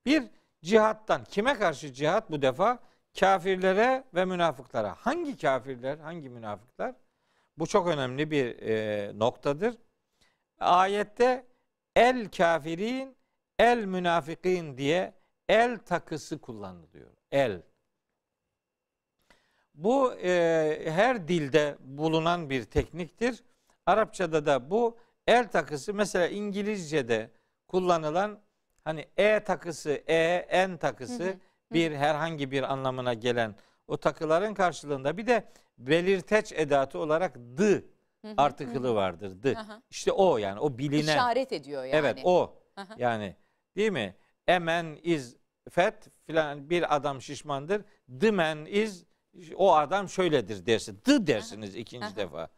Bir 0.06 0.24
cihattan 0.62 1.24
kime 1.24 1.54
karşı 1.54 1.94
cihat 1.94 2.32
bu 2.32 2.42
defa? 2.42 2.80
Kafirlere 3.20 4.04
ve 4.14 4.26
münafıklara. 4.26 4.96
Hangi 5.00 5.38
kafirler, 5.38 5.98
hangi 5.98 6.30
münafıklar? 6.30 6.96
Bu 7.58 7.68
çok 7.68 7.88
önemli 7.88 8.32
bir 8.32 8.60
e, 8.60 9.12
noktadır. 9.20 9.76
Ayette 10.60 11.46
el 11.96 12.30
kafirin, 12.30 13.16
el 13.60 13.86
münafikin 13.86 14.78
diye 14.78 15.14
el 15.50 15.78
takısı 15.78 16.42
kullanılıyor. 16.42 17.12
El. 17.32 17.62
Bu 19.74 20.14
e, 20.14 20.82
her 20.86 21.28
dilde 21.28 21.78
bulunan 21.80 22.50
bir 22.50 22.64
tekniktir. 22.64 23.44
Arapçada 23.86 24.46
da 24.46 24.70
bu 24.70 24.98
el 25.28 25.52
takısı 25.52 25.94
mesela 25.94 26.28
İngilizce'de 26.28 27.32
kullanılan 27.68 28.40
hani 28.84 29.08
e 29.18 29.40
takısı, 29.40 29.90
e, 30.08 30.16
en 30.50 30.78
takısı 30.78 31.24
Hı 31.24 31.30
hı, 31.30 31.40
bir 31.74 31.92
herhangi 31.92 32.52
bir 32.52 32.74
anlamına 32.74 33.14
gelen 33.14 33.56
o 33.88 33.98
takıların 33.98 34.54
karşılığında 34.54 35.18
bir 35.18 35.28
de 35.28 35.44
belirteç 35.78 36.52
edatı 36.52 37.00
olarak 37.00 37.36
hı, 37.58 37.84
artıkılı 38.38 38.96
vardır. 38.96 39.56
Aha. 39.56 39.82
İşte 39.90 40.12
o 40.12 40.38
yani 40.38 40.60
o 40.60 40.78
bilinen. 40.78 41.14
İşaret 41.14 41.52
ediyor 41.52 41.84
yani. 41.84 41.96
Evet 41.96 42.20
o. 42.24 42.60
Yani 42.98 43.36
değil 43.76 43.92
mi? 43.92 44.16
A 44.48 44.60
man 44.60 44.96
is 44.96 45.36
fat 45.70 46.08
filan 46.26 46.70
bir 46.70 46.96
adam 46.96 47.22
şişmandır. 47.22 47.82
The 48.20 48.32
man 48.32 48.66
is 48.66 49.06
o 49.56 49.76
adam 49.76 50.10
şöyledir 50.10 50.66
dersin. 50.66 51.02
The 51.04 51.28
dersiniz 51.28 51.76
ikinci 51.76 52.06
Aha. 52.06 52.16
defa. 52.16 52.50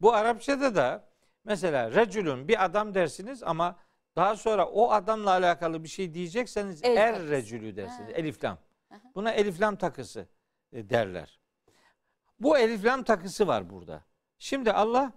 Bu 0.00 0.12
Arapçada 0.14 0.74
da 0.74 1.08
mesela 1.44 1.90
recülün 1.90 2.48
bir 2.48 2.64
adam 2.64 2.94
dersiniz 2.94 3.42
ama 3.42 3.76
daha 4.16 4.36
sonra 4.36 4.66
o 4.66 4.90
adamla 4.90 5.30
alakalı 5.30 5.84
bir 5.84 5.88
şey 5.88 6.14
diyecekseniz 6.14 6.84
El 6.84 6.96
er 6.96 7.12
takısı. 7.14 7.30
recülü 7.30 7.76
dersiniz. 7.76 8.08
Ha. 8.08 8.16
Elif 8.16 8.44
lam. 8.44 8.58
Aha. 8.90 9.00
Buna 9.14 9.32
elif 9.32 9.60
lam 9.60 9.76
takısı 9.76 10.26
e, 10.72 10.90
derler. 10.90 11.40
Bu 12.40 12.58
elif 12.58 12.84
lam 12.84 13.02
takısı 13.02 13.46
var 13.46 13.70
burada. 13.70 14.02
Şimdi 14.38 14.72
Allah 14.72 15.12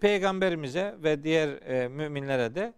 peygamberimize 0.00 0.94
ve 0.98 1.22
diğer 1.22 1.48
e, 1.48 1.88
müminlere 1.88 2.54
de 2.54 2.74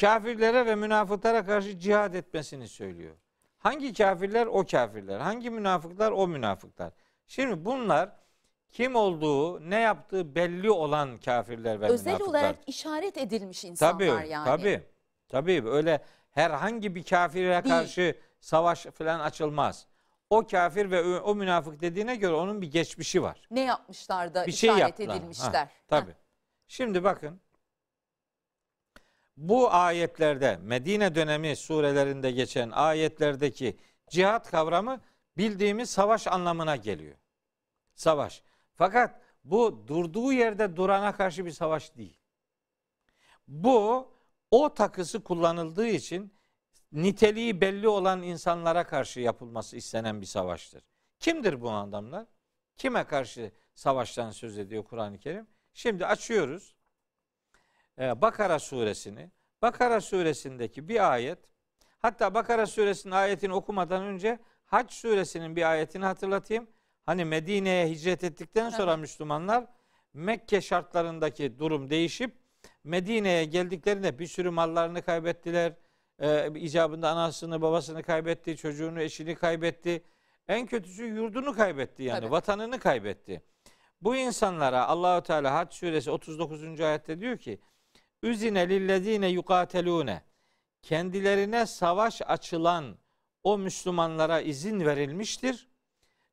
kafirlere 0.00 0.66
ve 0.66 0.74
münafıklara 0.74 1.46
karşı 1.46 1.78
cihad 1.78 2.14
etmesini 2.14 2.68
söylüyor. 2.68 3.16
Hangi 3.62 3.92
kafirler? 3.94 4.46
O 4.46 4.64
kafirler. 4.66 5.20
Hangi 5.20 5.50
münafıklar? 5.50 6.12
O 6.12 6.28
münafıklar. 6.28 6.92
Şimdi 7.26 7.64
bunlar 7.64 8.10
kim 8.70 8.94
olduğu, 8.96 9.70
ne 9.70 9.80
yaptığı 9.80 10.34
belli 10.34 10.70
olan 10.70 11.18
kafirler 11.18 11.80
ve 11.80 11.86
Özel 11.88 12.06
münafıklar. 12.06 12.30
olarak 12.30 12.56
işaret 12.66 13.16
edilmiş 13.18 13.64
insanlar 13.64 13.92
Tabii, 13.92 14.28
yani. 14.30 14.44
tabii. 14.44 14.82
Tabii 15.28 15.62
öyle 15.66 16.02
herhangi 16.30 16.94
bir 16.94 17.04
kafire 17.04 17.64
Değil. 17.64 17.74
karşı 17.74 18.16
savaş 18.40 18.82
falan 18.86 19.20
açılmaz. 19.20 19.86
O 20.30 20.46
kafir 20.46 20.90
ve 20.90 21.20
o 21.20 21.34
münafık 21.34 21.80
dediğine 21.80 22.16
göre 22.16 22.32
onun 22.34 22.62
bir 22.62 22.70
geçmişi 22.70 23.22
var. 23.22 23.46
Ne 23.50 23.60
yapmışlar 23.60 24.34
da 24.34 24.46
Bir 24.46 24.52
şey 24.52 24.70
işaret 24.70 24.80
yaptılar. 24.82 25.16
edilmişler. 25.16 25.52
Ha, 25.54 25.68
tabii. 25.88 26.14
Şimdi 26.68 27.04
bakın. 27.04 27.40
Bu 29.42 29.72
ayetlerde 29.72 30.56
Medine 30.62 31.14
dönemi 31.14 31.56
surelerinde 31.56 32.30
geçen 32.30 32.70
ayetlerdeki 32.70 33.76
cihat 34.10 34.50
kavramı 34.50 35.00
bildiğimiz 35.36 35.90
savaş 35.90 36.26
anlamına 36.26 36.76
geliyor. 36.76 37.16
Savaş. 37.94 38.42
Fakat 38.74 39.20
bu 39.44 39.88
durduğu 39.88 40.32
yerde 40.32 40.76
durana 40.76 41.16
karşı 41.16 41.44
bir 41.44 41.50
savaş 41.50 41.96
değil. 41.96 42.18
Bu 43.48 44.12
o 44.50 44.74
takısı 44.74 45.24
kullanıldığı 45.24 45.88
için 45.88 46.34
niteliği 46.92 47.60
belli 47.60 47.88
olan 47.88 48.22
insanlara 48.22 48.86
karşı 48.86 49.20
yapılması 49.20 49.76
istenen 49.76 50.20
bir 50.20 50.26
savaştır. 50.26 50.84
Kimdir 51.18 51.60
bu 51.60 51.70
adamlar? 51.70 52.26
Kime 52.76 53.04
karşı 53.04 53.52
savaştan 53.74 54.30
söz 54.30 54.58
ediyor 54.58 54.84
Kur'an-ı 54.84 55.18
Kerim? 55.18 55.46
Şimdi 55.74 56.06
açıyoruz. 56.06 56.74
Ee, 57.98 58.22
Bakara 58.22 58.58
suresini. 58.58 59.30
Bakara 59.62 60.00
suresindeki 60.00 60.88
bir 60.88 61.12
ayet. 61.12 61.38
Hatta 61.98 62.34
Bakara 62.34 62.66
suresinin 62.66 63.14
ayetini 63.14 63.54
okumadan 63.54 64.02
önce 64.02 64.38
Hac 64.64 64.92
suresinin 64.92 65.56
bir 65.56 65.70
ayetini 65.70 66.04
hatırlatayım. 66.04 66.66
Hani 67.06 67.24
Medine'ye 67.24 67.88
hicret 67.88 68.24
ettikten 68.24 68.70
sonra 68.70 68.90
Aha. 68.90 68.96
Müslümanlar 68.96 69.66
Mekke 70.14 70.60
şartlarındaki 70.60 71.58
durum 71.58 71.90
değişip 71.90 72.36
Medine'ye 72.84 73.44
geldiklerinde 73.44 74.18
bir 74.18 74.26
sürü 74.26 74.50
mallarını 74.50 75.02
kaybettiler. 75.02 75.72
Ee, 76.18 76.50
icabında 76.54 77.08
anasını 77.10 77.62
babasını 77.62 78.02
kaybetti, 78.02 78.56
çocuğunu 78.56 79.00
eşini 79.00 79.34
kaybetti. 79.34 80.02
En 80.48 80.66
kötüsü 80.66 81.04
yurdunu 81.04 81.54
kaybetti 81.54 82.02
yani 82.02 82.20
Tabii. 82.20 82.30
vatanını 82.30 82.78
kaybetti. 82.78 83.42
Bu 84.00 84.16
insanlara 84.16 84.86
Allahu 84.86 85.22
Teala 85.22 85.54
Hac 85.54 85.74
suresi 85.74 86.10
39. 86.10 86.80
ayette 86.80 87.20
diyor 87.20 87.38
ki: 87.38 87.60
"Üzine 88.22 88.68
lillezine 88.68 89.28
yukatelune." 89.28 90.22
Kendilerine 90.82 91.66
savaş 91.66 92.22
açılan 92.26 92.96
o 93.42 93.58
Müslümanlara 93.58 94.40
izin 94.40 94.80
verilmiştir. 94.80 95.68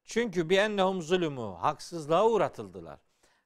Çünkü 0.04 0.50
bir 0.50 0.58
ennehum 0.58 1.02
zulümü 1.02 1.56
haksızlığa 1.56 2.30
uğratıldılar. 2.30 3.00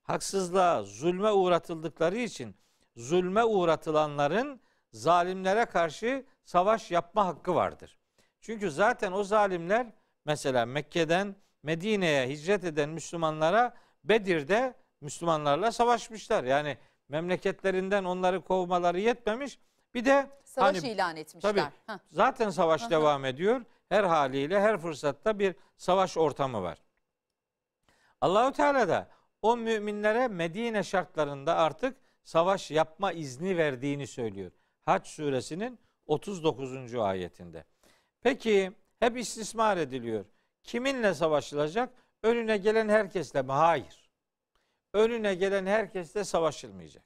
Haksızlığa, 0.04 0.84
zulme 0.84 1.32
uğratıldıkları 1.32 2.18
için 2.18 2.56
zulme 2.96 3.44
uğratılanların 3.44 4.62
zalimlere 4.92 5.66
karşı 5.66 6.26
savaş 6.46 6.92
yapma 6.92 7.26
hakkı 7.26 7.56
vardır. 7.56 7.98
Çünkü 8.42 8.72
zaten 8.72 9.12
o 9.12 9.24
zalimler 9.24 9.88
mesela 10.26 10.66
Mekke'den 10.66 11.36
Medine'ye 11.64 12.30
hicret 12.30 12.64
eden 12.64 12.90
Müslümanlara 12.90 13.74
Bedir'de 14.04 14.74
Müslümanlarla 15.02 15.72
savaşmışlar. 15.72 16.44
Yani 16.44 16.78
memleketlerinden 17.10 18.04
onları 18.04 18.42
kovmaları 18.42 19.00
yetmemiş. 19.00 19.60
Bir 19.94 20.06
de 20.06 20.30
Savaş 20.44 20.78
Hani- 20.78 20.92
ilan 20.92 21.16
etmişler. 21.16 21.72
Tabii. 21.88 22.00
Zaten 22.12 22.50
savaş 22.50 22.82
Aha. 22.82 22.90
devam 22.90 23.26
ediyor. 23.26 23.62
Her 23.90 24.04
haliyle 24.04 24.60
her 24.62 24.78
fırsatta 24.78 25.40
bir 25.40 25.56
savaş 25.78 26.18
ortamı 26.18 26.62
var. 26.62 26.78
Allahu 28.22 28.52
Teala 28.52 28.88
da 28.88 29.08
o 29.42 29.58
müminlere 29.58 30.28
Medine 30.28 30.84
şartlarında 30.84 31.56
artık 31.56 31.98
savaş 32.24 32.72
yapma 32.72 33.12
izni 33.12 33.58
verdiğini 33.58 34.08
söylüyor. 34.08 34.52
Haç 34.86 35.08
suresinin 35.08 35.80
39. 36.06 36.96
ayetinde. 36.96 37.66
Peki 38.22 38.72
hep 39.00 39.18
istismar 39.18 39.78
ediliyor. 39.78 40.26
Kiminle 40.64 41.14
savaşılacak? 41.14 41.90
Önüne 42.24 42.58
gelen 42.58 42.90
herkesle 42.90 43.42
mi? 43.42 43.52
Hayır. 43.52 44.03
Önüne 44.94 45.36
gelen 45.36 45.66
herkesle 45.66 46.24
savaşılmayacak. 46.24 47.04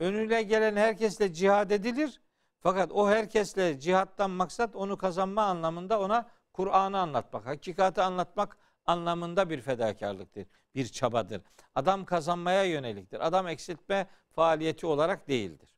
Önüne 0.00 0.42
gelen 0.42 0.76
herkesle 0.76 1.32
cihad 1.32 1.70
edilir. 1.70 2.20
Fakat 2.60 2.92
o 2.92 3.08
herkesle 3.08 3.80
cihattan 3.80 4.30
maksat 4.30 4.76
onu 4.76 4.96
kazanma 4.96 5.42
anlamında 5.42 6.00
ona 6.00 6.30
Kur'an'ı 6.52 6.98
anlatmak, 6.98 7.46
hakikati 7.46 8.02
anlatmak 8.02 8.56
anlamında 8.86 9.50
bir 9.50 9.60
fedakarlıktır, 9.60 10.46
bir 10.74 10.86
çabadır. 10.88 11.42
Adam 11.74 12.04
kazanmaya 12.04 12.64
yöneliktir. 12.64 13.26
Adam 13.26 13.48
eksiltme 13.48 14.06
faaliyeti 14.30 14.86
olarak 14.86 15.28
değildir. 15.28 15.68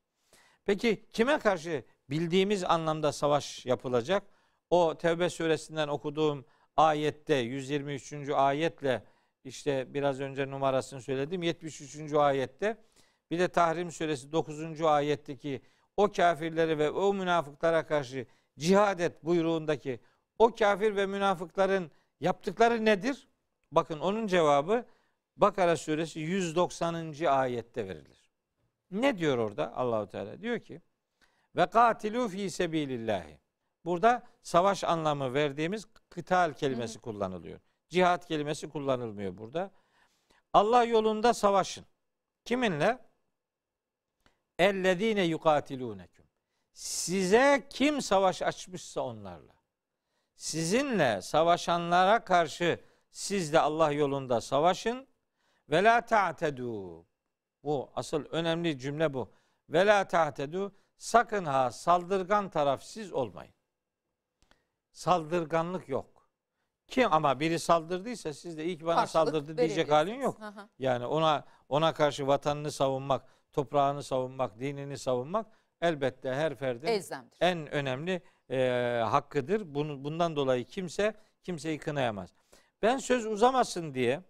Peki 0.64 1.06
kime 1.12 1.38
karşı 1.38 1.84
bildiğimiz 2.10 2.64
anlamda 2.64 3.12
savaş 3.12 3.66
yapılacak. 3.66 4.22
O 4.70 4.98
Tevbe 4.98 5.30
suresinden 5.30 5.88
okuduğum 5.88 6.44
ayette 6.76 7.34
123. 7.34 8.12
ayetle 8.30 9.04
işte 9.46 9.94
biraz 9.94 10.20
önce 10.20 10.50
numarasını 10.50 11.02
söyledim 11.02 11.42
73. 11.42 12.12
ayette 12.12 12.76
bir 13.30 13.38
de 13.38 13.48
Tahrim 13.48 13.92
suresi 13.92 14.32
9. 14.32 14.82
ayetteki 14.82 15.62
o 15.96 16.12
kafirleri 16.12 16.78
ve 16.78 16.90
o 16.90 17.14
münafıklara 17.14 17.86
karşı 17.86 18.26
cihad 18.58 18.98
et 18.98 19.24
buyruğundaki 19.24 20.00
o 20.38 20.54
kafir 20.54 20.96
ve 20.96 21.06
münafıkların 21.06 21.90
yaptıkları 22.20 22.84
nedir? 22.84 23.28
Bakın 23.72 24.00
onun 24.00 24.26
cevabı 24.26 24.84
Bakara 25.36 25.76
suresi 25.76 26.20
190. 26.20 27.24
ayette 27.26 27.88
verilir. 27.88 28.30
Ne 28.90 29.18
diyor 29.18 29.38
orada 29.38 29.76
Allahu 29.76 30.06
Teala? 30.08 30.40
Diyor 30.40 30.60
ki 30.60 30.82
ve 31.56 31.66
katilu 31.66 32.28
fi 32.28 32.50
sebilillahi. 32.50 33.38
Burada 33.84 34.22
savaş 34.42 34.84
anlamı 34.84 35.34
verdiğimiz 35.34 35.86
kıtal 36.08 36.52
kelimesi 36.52 36.98
kullanılıyor. 36.98 37.60
Cihat 37.88 38.26
kelimesi 38.28 38.68
kullanılmıyor 38.68 39.38
burada. 39.38 39.70
Allah 40.52 40.84
yolunda 40.84 41.34
savaşın. 41.34 41.86
Kiminle? 42.44 42.98
Ellezine 44.58 45.22
yukatiluneküm. 45.22 46.26
Size 46.72 47.66
kim 47.70 48.02
savaş 48.02 48.42
açmışsa 48.42 49.00
onlarla. 49.00 49.52
Sizinle 50.36 51.22
savaşanlara 51.22 52.24
karşı 52.24 52.80
siz 53.10 53.52
de 53.52 53.60
Allah 53.60 53.92
yolunda 53.92 54.40
savaşın. 54.40 55.08
Ve 55.70 55.84
la 55.84 56.00
ta'tedu. 56.00 57.06
Bu 57.62 57.90
asıl 57.94 58.24
önemli 58.24 58.78
cümle 58.78 59.14
bu. 59.14 59.32
Ve 59.68 59.86
la 59.86 60.08
ta'tedu. 60.08 60.76
Sakın 60.96 61.44
ha 61.44 61.70
saldırgan 61.70 62.50
taraf 62.50 62.82
siz 62.82 63.12
olmayın. 63.12 63.54
Saldırganlık 64.92 65.88
yok. 65.88 66.15
Kim 66.86 67.12
ama 67.12 67.40
biri 67.40 67.58
saldırdıysa 67.58 68.32
siz 68.32 68.58
de 68.58 68.64
ilk 68.64 68.86
bana 68.86 68.94
Karşılık 68.94 69.10
saldırdı 69.10 69.56
diyecek 69.56 69.90
halin 69.90 70.20
yok. 70.20 70.42
Aha. 70.42 70.68
Yani 70.78 71.06
ona 71.06 71.44
ona 71.68 71.94
karşı 71.94 72.26
vatanını 72.26 72.72
savunmak, 72.72 73.26
toprağını 73.52 74.02
savunmak, 74.02 74.60
dinini 74.60 74.98
savunmak 74.98 75.46
elbette 75.80 76.34
her 76.34 76.54
ferdin 76.54 76.86
Elzemdir. 76.86 77.36
en 77.40 77.66
önemli 77.66 78.22
e, 78.50 79.00
hakkıdır. 79.10 79.74
Bunu, 79.74 80.04
bundan 80.04 80.36
dolayı 80.36 80.64
kimse 80.64 81.14
kimseyi 81.42 81.78
kınayamaz. 81.78 82.30
Ben 82.82 82.98
söz 82.98 83.26
uzamasın 83.26 83.94
diye 83.94 84.20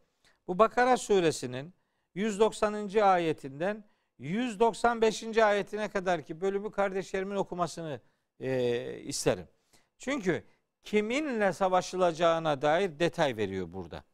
bu 0.46 0.58
Bakara 0.58 0.96
suresinin 0.96 1.74
190. 2.14 3.00
ayetinden 3.02 3.84
195. 4.18 5.38
ayetine 5.38 5.88
kadar 5.88 6.22
ki 6.22 6.40
bölümü 6.40 6.70
kardeşlerimin 6.70 7.36
okumasını 7.36 8.00
e, 8.40 8.98
isterim. 8.98 9.48
Çünkü 9.98 10.44
kiminle 10.86 11.52
savaşılacağına 11.52 12.62
dair 12.62 12.98
detay 12.98 13.36
veriyor 13.36 13.72
burada. 13.72 14.04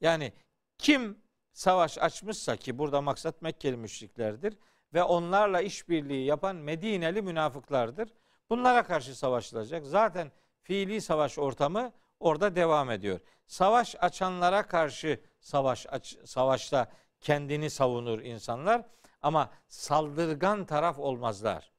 Yani 0.00 0.32
kim 0.78 1.22
savaş 1.52 1.98
açmışsa 1.98 2.56
ki 2.56 2.78
burada 2.78 3.00
maksat 3.00 3.42
Mekkeli 3.42 3.76
müşriklerdir 3.76 4.58
ve 4.94 5.02
onlarla 5.02 5.60
işbirliği 5.60 6.26
yapan 6.26 6.56
Medineli 6.56 7.22
münafıklardır. 7.22 8.08
Bunlara 8.50 8.82
karşı 8.82 9.18
savaşılacak. 9.18 9.86
Zaten 9.86 10.32
fiili 10.62 11.00
savaş 11.00 11.38
ortamı 11.38 11.92
orada 12.20 12.56
devam 12.56 12.90
ediyor. 12.90 13.20
Savaş 13.46 13.96
açanlara 13.98 14.66
karşı 14.66 15.20
savaş 15.40 15.86
aç, 15.90 16.16
savaşta 16.24 16.92
kendini 17.20 17.70
savunur 17.70 18.20
insanlar 18.20 18.82
ama 19.22 19.50
saldırgan 19.68 20.66
taraf 20.66 20.98
olmazlar. 20.98 21.72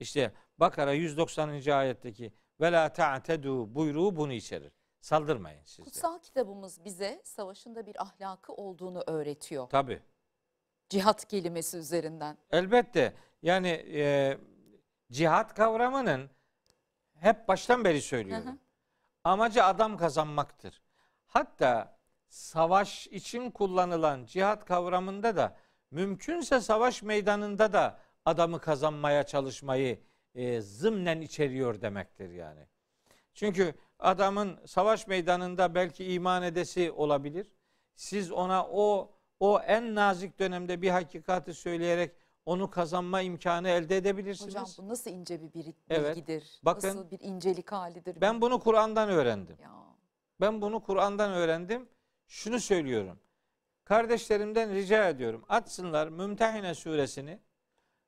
İşte 0.00 0.32
Bakara 0.58 0.92
190. 0.92 1.70
ayetteki 1.70 2.32
ve 2.60 2.72
la 2.72 2.92
ta'tedu 2.92 3.74
buyruğu 3.74 4.16
bunu 4.16 4.32
içerir. 4.32 4.72
Saldırmayın 5.00 5.62
siz 5.64 5.78
de. 5.78 5.82
Kutsal 5.82 6.18
kitabımız 6.18 6.84
bize 6.84 7.22
savaşın 7.24 7.74
da 7.74 7.86
bir 7.86 8.02
ahlakı 8.02 8.52
olduğunu 8.52 9.02
öğretiyor. 9.06 9.68
Tabi. 9.68 10.02
Cihat 10.88 11.28
kelimesi 11.28 11.76
üzerinden. 11.76 12.38
Elbette. 12.50 13.14
Yani 13.42 13.68
e, 13.68 14.38
cihat 15.12 15.54
kavramının 15.54 16.30
hep 17.14 17.48
baştan 17.48 17.84
beri 17.84 18.02
söylüyorum. 18.02 18.46
Hı 18.46 18.50
hı. 18.50 18.56
Amacı 19.24 19.64
adam 19.64 19.96
kazanmaktır. 19.96 20.82
Hatta 21.26 21.98
savaş 22.28 23.06
için 23.06 23.50
kullanılan 23.50 24.24
cihat 24.24 24.64
kavramında 24.64 25.36
da 25.36 25.56
mümkünse 25.90 26.60
savaş 26.60 27.02
meydanında 27.02 27.72
da 27.72 27.98
adamı 28.24 28.60
kazanmaya 28.60 29.22
çalışmayı 29.22 30.00
e, 30.36 30.60
zımnen 30.60 31.20
içeriyor 31.20 31.80
demektir 31.80 32.30
yani. 32.30 32.66
Çünkü 33.34 33.74
adamın 33.98 34.58
savaş 34.66 35.06
meydanında 35.06 35.74
belki 35.74 36.12
iman 36.12 36.42
edesi 36.42 36.92
olabilir. 36.92 37.52
Siz 37.94 38.32
ona 38.32 38.66
o 38.66 39.12
o 39.40 39.60
en 39.60 39.94
nazik 39.94 40.38
dönemde 40.38 40.82
bir 40.82 40.90
hakikati 40.90 41.54
söyleyerek 41.54 42.12
onu 42.46 42.70
kazanma 42.70 43.20
imkanı 43.20 43.68
elde 43.68 43.96
edebilirsiniz. 43.96 44.54
Hocam 44.54 44.66
bu 44.78 44.88
nasıl 44.88 45.10
ince 45.10 45.42
bir 45.42 45.52
bilgidir? 45.54 45.74
Evet. 45.90 46.50
Bakın, 46.62 46.88
nasıl 46.88 47.10
bir 47.10 47.20
incelik 47.20 47.72
halidir? 47.72 48.20
Ben 48.20 48.40
bunu 48.40 48.60
Kur'an'dan 48.60 49.08
öğrendim. 49.08 49.56
Ya. 49.62 49.70
Ben 50.40 50.62
bunu 50.62 50.82
Kur'an'dan 50.82 51.32
öğrendim. 51.32 51.88
Şunu 52.26 52.60
söylüyorum. 52.60 53.20
Kardeşlerimden 53.84 54.74
rica 54.74 55.08
ediyorum. 55.08 55.44
Açsınlar 55.48 56.08
Mümtehine 56.08 56.74
suresini. 56.74 57.40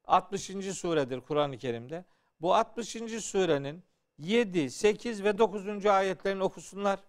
60. 0.05 0.45
suredir 0.79 1.21
Kur'an-ı 1.21 1.59
Kerim'de. 1.59 2.05
Bu 2.41 2.55
60. 2.55 2.93
surenin 3.25 3.83
7, 4.19 4.71
8 4.71 5.25
ve 5.25 5.39
9. 5.39 5.87
ayetlerini 5.87 6.43
okusunlar. 6.43 7.01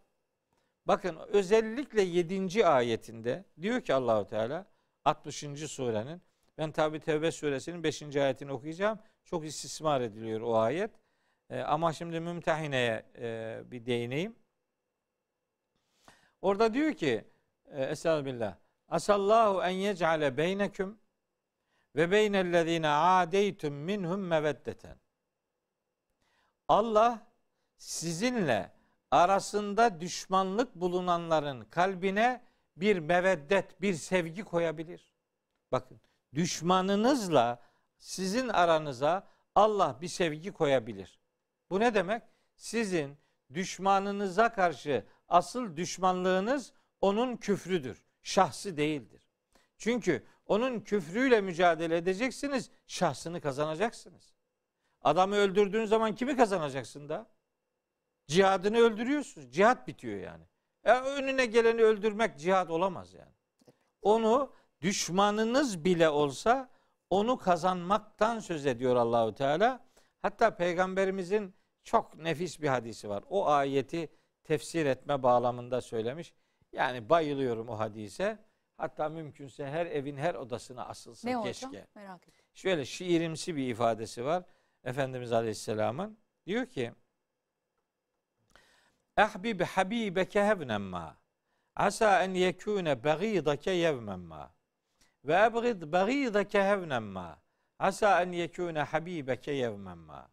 Bakın 0.85 1.17
özellikle 1.27 2.01
7. 2.01 2.65
ayetinde 2.67 3.45
diyor 3.61 3.81
ki 3.81 3.93
Allahu 3.93 4.27
Teala 4.27 4.65
60. 5.05 5.37
surenin 5.71 6.21
ben 6.57 6.71
tabi 6.71 6.99
Tevbe 6.99 7.31
suresinin 7.31 7.83
5. 7.83 8.15
ayetini 8.15 8.51
okuyacağım. 8.51 8.99
Çok 9.25 9.45
istismar 9.45 10.01
ediliyor 10.01 10.41
o 10.41 10.57
ayet. 10.57 10.91
E, 11.49 11.59
ama 11.59 11.93
şimdi 11.93 12.19
Mümtehine'ye 12.19 13.05
e, 13.17 13.61
bir 13.71 13.85
değineyim. 13.85 14.35
Orada 16.41 16.73
diyor 16.73 16.93
ki 16.93 17.23
e, 17.65 17.83
Estağfirullah. 17.83 18.57
Asallahu 18.87 19.63
en 19.63 19.69
yec'ale 19.69 20.37
beyneküm 20.37 20.99
ve 21.95 22.11
beynellezine 22.11 22.87
adeytum 22.87 23.73
minhum 23.73 24.27
meveddeten. 24.27 24.97
Allah 26.69 27.27
sizinle 27.77 28.71
arasında 29.11 30.01
düşmanlık 30.01 30.75
bulunanların 30.75 31.65
kalbine 31.65 32.43
bir 32.75 32.99
meveddet, 32.99 33.81
bir 33.81 33.93
sevgi 33.93 34.43
koyabilir. 34.43 35.13
Bakın 35.71 36.01
düşmanınızla 36.35 37.59
sizin 37.97 38.47
aranıza 38.47 39.27
Allah 39.55 39.97
bir 40.01 40.07
sevgi 40.07 40.51
koyabilir. 40.51 41.19
Bu 41.69 41.79
ne 41.79 41.93
demek? 41.93 42.23
Sizin 42.55 43.17
düşmanınıza 43.53 44.53
karşı 44.53 45.05
asıl 45.27 45.77
düşmanlığınız 45.77 46.73
onun 47.01 47.37
küfrüdür. 47.37 48.03
Şahsı 48.23 48.77
değildir. 48.77 49.29
Çünkü 49.77 50.25
onun 50.45 50.79
küfrüyle 50.79 51.41
mücadele 51.41 51.97
edeceksiniz, 51.97 52.69
şahsını 52.87 53.41
kazanacaksınız. 53.41 54.38
Adamı 55.01 55.35
öldürdüğün 55.35 55.85
zaman 55.85 56.15
kimi 56.15 56.37
kazanacaksın 56.37 57.09
da? 57.09 57.27
Cihadını 58.27 58.77
öldürüyorsun. 58.77 59.49
Cihat 59.49 59.87
bitiyor 59.87 60.19
yani. 60.19 60.43
E, 60.83 60.91
önüne 60.91 61.45
geleni 61.45 61.81
öldürmek 61.81 62.39
cihat 62.39 62.69
olamaz 62.69 63.13
yani. 63.13 63.31
Onu 64.01 64.53
düşmanınız 64.81 65.85
bile 65.85 66.09
olsa 66.09 66.69
onu 67.09 67.37
kazanmaktan 67.37 68.39
söz 68.39 68.65
ediyor 68.65 68.95
Allahu 68.95 69.35
Teala. 69.35 69.85
Hatta 70.21 70.55
peygamberimizin 70.55 71.55
çok 71.83 72.15
nefis 72.17 72.61
bir 72.61 72.67
hadisi 72.67 73.09
var. 73.09 73.23
O 73.29 73.47
ayeti 73.47 74.09
tefsir 74.43 74.85
etme 74.85 75.23
bağlamında 75.23 75.81
söylemiş. 75.81 76.33
Yani 76.71 77.09
bayılıyorum 77.09 77.69
o 77.69 77.79
hadise. 77.79 78.39
Hatta 78.77 79.09
mümkünse 79.09 79.67
her 79.67 79.85
evin 79.85 80.17
her 80.17 80.35
odasına 80.35 80.85
asılsa 80.85 81.29
ne 81.29 81.43
keşke. 81.43 81.67
Hocam? 81.67 81.83
Merak 81.95 82.27
ettim. 82.27 82.45
Şöyle 82.53 82.85
şiirimsi 82.85 83.55
bir 83.55 83.67
ifadesi 83.67 84.25
var. 84.25 84.43
Efendimiz 84.83 85.31
Aleyhisselam'ın. 85.31 86.17
Diyor 86.45 86.65
ki 86.65 86.93
Ahbib 89.17 89.61
habibeke 89.61 90.45
hevnen 90.45 90.81
ma. 90.81 91.17
Asa 91.75 92.23
en 92.23 92.33
yekune 92.33 93.03
bagidake 93.03 93.71
yevmen 93.71 94.19
ma. 94.19 94.53
Ve 95.25 95.33
ebgid 95.33 95.91
bagidake 95.91 96.63
hevnen 96.63 97.03
ma. 97.03 97.41
Asa 97.79 98.21
en 98.21 98.31
yekune 98.31 98.81
habibeke 98.81 99.51
yevmen 99.51 99.97
ma. 99.97 100.29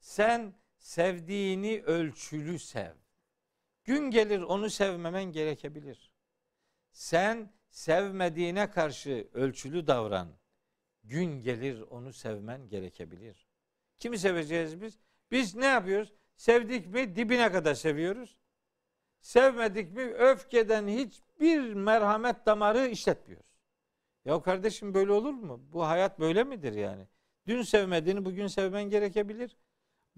Sen 0.00 0.54
sevdiğini 0.78 1.82
ölçülü 1.82 2.58
sev. 2.58 2.94
Gün 3.84 4.10
gelir 4.10 4.42
onu 4.42 4.70
sevmemen 4.70 5.24
gerekebilir. 5.24 6.12
Sen 6.92 7.52
sevmediğine 7.70 8.70
karşı 8.70 9.28
ölçülü 9.34 9.86
davran. 9.86 10.28
Gün 11.04 11.40
gelir 11.40 11.80
onu 11.80 12.12
sevmen 12.12 12.68
gerekebilir. 12.68 13.47
Kimi 13.98 14.18
seveceğiz 14.18 14.80
biz? 14.80 14.98
Biz 15.30 15.54
ne 15.54 15.66
yapıyoruz? 15.66 16.12
Sevdik 16.36 16.86
mi 16.86 17.16
dibine 17.16 17.52
kadar 17.52 17.74
seviyoruz. 17.74 18.36
Sevmedik 19.20 19.92
mi 19.92 20.02
öfkeden 20.02 20.88
hiçbir 20.88 21.74
merhamet 21.74 22.46
damarı 22.46 22.86
işletmiyoruz. 22.86 23.58
Ya 24.24 24.42
kardeşim 24.42 24.94
böyle 24.94 25.12
olur 25.12 25.32
mu? 25.32 25.60
Bu 25.72 25.86
hayat 25.86 26.20
böyle 26.20 26.44
midir 26.44 26.72
yani? 26.72 27.06
Dün 27.46 27.62
sevmediğini 27.62 28.24
bugün 28.24 28.46
sevmen 28.46 28.84
gerekebilir. 28.90 29.56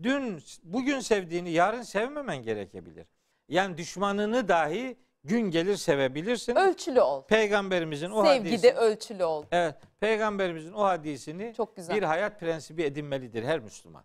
Dün 0.02 0.42
bugün 0.62 1.00
sevdiğini 1.00 1.50
yarın 1.50 1.82
sevmemen 1.82 2.42
gerekebilir. 2.42 3.06
Yani 3.48 3.76
düşmanını 3.78 4.48
dahi 4.48 4.96
gün 5.24 5.50
gelir 5.50 5.76
sevebilirsin. 5.76 6.56
Ölçülü 6.56 7.00
ol. 7.00 7.22
Peygamberimizin 7.24 8.10
o 8.10 8.24
Sevgide 8.24 8.50
hadisi. 8.56 8.72
ölçülü 8.72 9.24
ol. 9.24 9.44
Evet, 9.50 9.74
peygamberimizin 10.00 10.72
o 10.72 10.82
hadisini 10.84 11.54
Çok 11.56 11.76
güzel. 11.76 11.96
bir 11.96 12.02
hayat 12.02 12.40
prensibi 12.40 12.82
edinmelidir 12.82 13.42
her 13.44 13.58
Müslüman. 13.60 14.04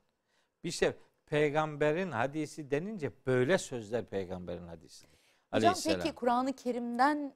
Bir 0.63 0.71
şey 0.71 0.91
peygamberin 1.25 2.11
hadisi 2.11 2.71
denince 2.71 3.11
böyle 3.25 3.57
sözler 3.57 4.05
peygamberin 4.05 4.67
hadisidir. 4.67 5.19
Hocam 5.53 5.69
Aleyhisselam. 5.69 6.01
peki 6.01 6.15
Kur'an-ı 6.15 6.53
Kerim'den 6.53 7.33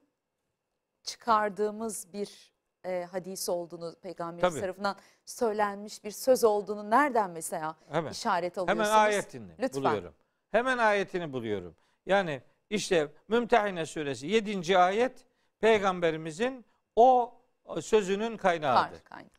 çıkardığımız 1.03 2.13
bir 2.13 2.53
e, 2.85 3.03
hadis 3.11 3.49
olduğunu 3.49 3.95
peygamberimiz 4.01 4.53
Tabii. 4.53 4.61
tarafından 4.61 4.95
söylenmiş 5.25 6.03
bir 6.03 6.11
söz 6.11 6.43
olduğunu 6.43 6.89
nereden 6.89 7.29
mesela 7.31 7.75
Hemen. 7.89 8.11
işaret 8.11 8.57
alıyorsunuz? 8.57 8.87
Hemen 8.89 8.99
ayetini 8.99 9.51
Lütfen. 9.59 9.83
buluyorum. 9.83 10.13
Hemen 10.51 10.77
ayetini 10.77 11.33
buluyorum. 11.33 11.75
Yani 12.05 12.41
işte 12.69 13.11
Mümtehine 13.27 13.85
suresi 13.85 14.27
7. 14.27 14.77
ayet 14.77 15.25
peygamberimizin 15.59 16.65
o 16.95 17.39
sözünün 17.81 18.37
kaynağıdır. 18.37 19.01
Kaynağı. 19.03 19.29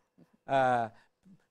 Ee, 0.50 0.92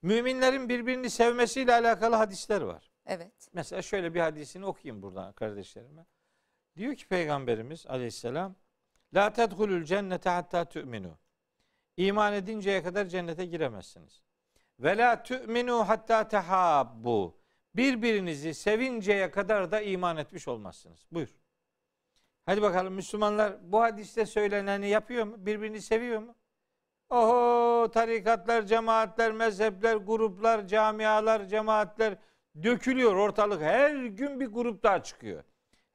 müminlerin 0.02 0.70
birbirini 0.70 1.10
sevmesiyle 1.10 1.74
alakalı 1.74 2.16
hadisler 2.16 2.62
var. 2.62 2.92
Evet. 3.06 3.50
Mesela 3.54 3.82
şöyle 3.82 4.14
bir 4.14 4.20
hadisini 4.20 4.66
okuyayım 4.66 5.02
buradan 5.02 5.34
kardeşlerime. 5.34 6.06
Diyor 6.78 6.96
ki 6.96 7.08
Peygamberimiz 7.08 7.88
aleyhisselam 7.88 8.56
La 9.14 9.34
tedhulul 9.34 9.84
cennete 9.84 10.30
hatta 10.30 10.66
tu'minu. 10.66 11.18
İman 11.98 12.34
edinceye 12.34 12.84
kadar 12.84 13.06
cennete 13.06 13.46
giremezsiniz. 13.46 14.24
Ve 14.80 14.98
la 14.98 15.24
tu'minu 15.24 15.90
hatta 15.90 16.28
tehabbu. 16.28 17.40
Birbirinizi 17.76 18.54
sevinceye 18.54 19.32
kadar 19.32 19.72
da 19.72 19.82
iman 19.82 20.18
etmiş 20.18 20.48
olmazsınız. 20.48 21.06
Buyur. 21.12 21.39
Hadi 22.50 22.62
bakalım 22.62 22.94
Müslümanlar 22.94 23.54
bu 23.72 23.82
hadiste 23.82 24.26
söyleneni 24.26 24.90
yapıyor 24.90 25.26
mu? 25.26 25.36
Birbirini 25.38 25.82
seviyor 25.82 26.22
mu? 26.22 26.36
Oho 27.10 27.92
tarikatlar, 27.92 28.66
cemaatler, 28.66 29.32
mezhepler, 29.32 29.96
gruplar, 29.96 30.68
camialar, 30.68 31.46
cemaatler 31.46 32.18
dökülüyor 32.64 33.16
ortalık. 33.16 33.62
Her 33.62 33.96
gün 33.96 34.40
bir 34.40 34.46
grup 34.46 34.84
daha 34.84 35.04
çıkıyor. 35.04 35.44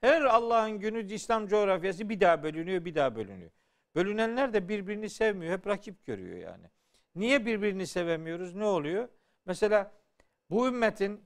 Her 0.00 0.22
Allah'ın 0.22 0.78
günü 0.78 1.12
İslam 1.12 1.46
coğrafyası 1.46 2.08
bir 2.08 2.20
daha 2.20 2.42
bölünüyor, 2.42 2.84
bir 2.84 2.94
daha 2.94 3.16
bölünüyor. 3.16 3.50
Bölünenler 3.94 4.52
de 4.52 4.68
birbirini 4.68 5.10
sevmiyor, 5.10 5.52
hep 5.52 5.66
rakip 5.66 6.06
görüyor 6.06 6.38
yani. 6.38 6.66
Niye 7.14 7.46
birbirini 7.46 7.86
sevemiyoruz? 7.86 8.54
Ne 8.54 8.64
oluyor? 8.64 9.08
Mesela 9.46 9.92
bu 10.50 10.68
ümmetin 10.68 11.24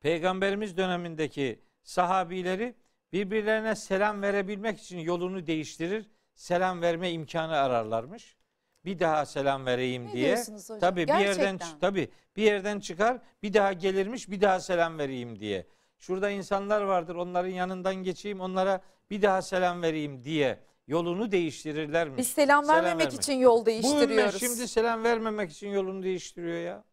peygamberimiz 0.00 0.76
dönemindeki 0.76 1.60
sahabileri 1.82 2.83
birbirlerine 3.14 3.74
selam 3.76 4.22
verebilmek 4.22 4.80
için 4.80 4.98
yolunu 4.98 5.46
değiştirir, 5.46 6.06
selam 6.34 6.82
verme 6.82 7.10
imkanı 7.10 7.56
ararlarmış. 7.56 8.36
Bir 8.84 8.98
daha 8.98 9.26
selam 9.26 9.66
vereyim 9.66 10.06
Ne 10.06 10.12
diye. 10.12 10.38
Tabii 10.80 11.08
bir 11.08 11.14
yerden 11.14 11.58
tabii 11.80 12.08
bir 12.36 12.42
yerden 12.42 12.80
çıkar, 12.80 13.18
bir 13.42 13.54
daha 13.54 13.72
gelirmiş, 13.72 14.30
bir 14.30 14.40
daha 14.40 14.60
selam 14.60 14.98
vereyim 14.98 15.38
diye. 15.40 15.66
Şurada 15.98 16.30
insanlar 16.30 16.82
vardır, 16.82 17.14
onların 17.14 17.50
yanından 17.50 17.94
geçeyim, 17.94 18.40
onlara 18.40 18.80
bir 19.10 19.22
daha 19.22 19.42
selam 19.42 19.82
vereyim 19.82 20.24
diye 20.24 20.60
yolunu 20.86 21.30
değiştirirlermiş. 21.32 22.18
Biz 22.18 22.28
selam 22.28 22.64
Selam 22.64 22.76
vermemek 22.84 23.06
vermek. 23.06 23.20
için 23.20 23.32
yol 23.32 23.60
Bu 23.62 23.66
değiştiriyoruz. 23.66 24.40
şimdi 24.40 24.68
selam 24.68 25.04
vermemek 25.04 25.50
için 25.50 25.68
yolunu 25.68 26.02
değiştiriyor 26.02 26.58
ya. 26.58 26.84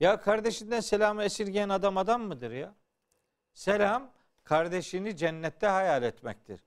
Ya 0.00 0.20
kardeşinden 0.20 0.80
selamı 0.80 1.24
esirgeyen 1.24 1.68
adam 1.68 1.96
adam 1.96 2.22
mıdır 2.22 2.50
ya? 2.50 2.74
Selam 3.54 4.10
kardeşini 4.44 5.16
cennette 5.16 5.66
hayal 5.66 6.02
etmektir. 6.02 6.60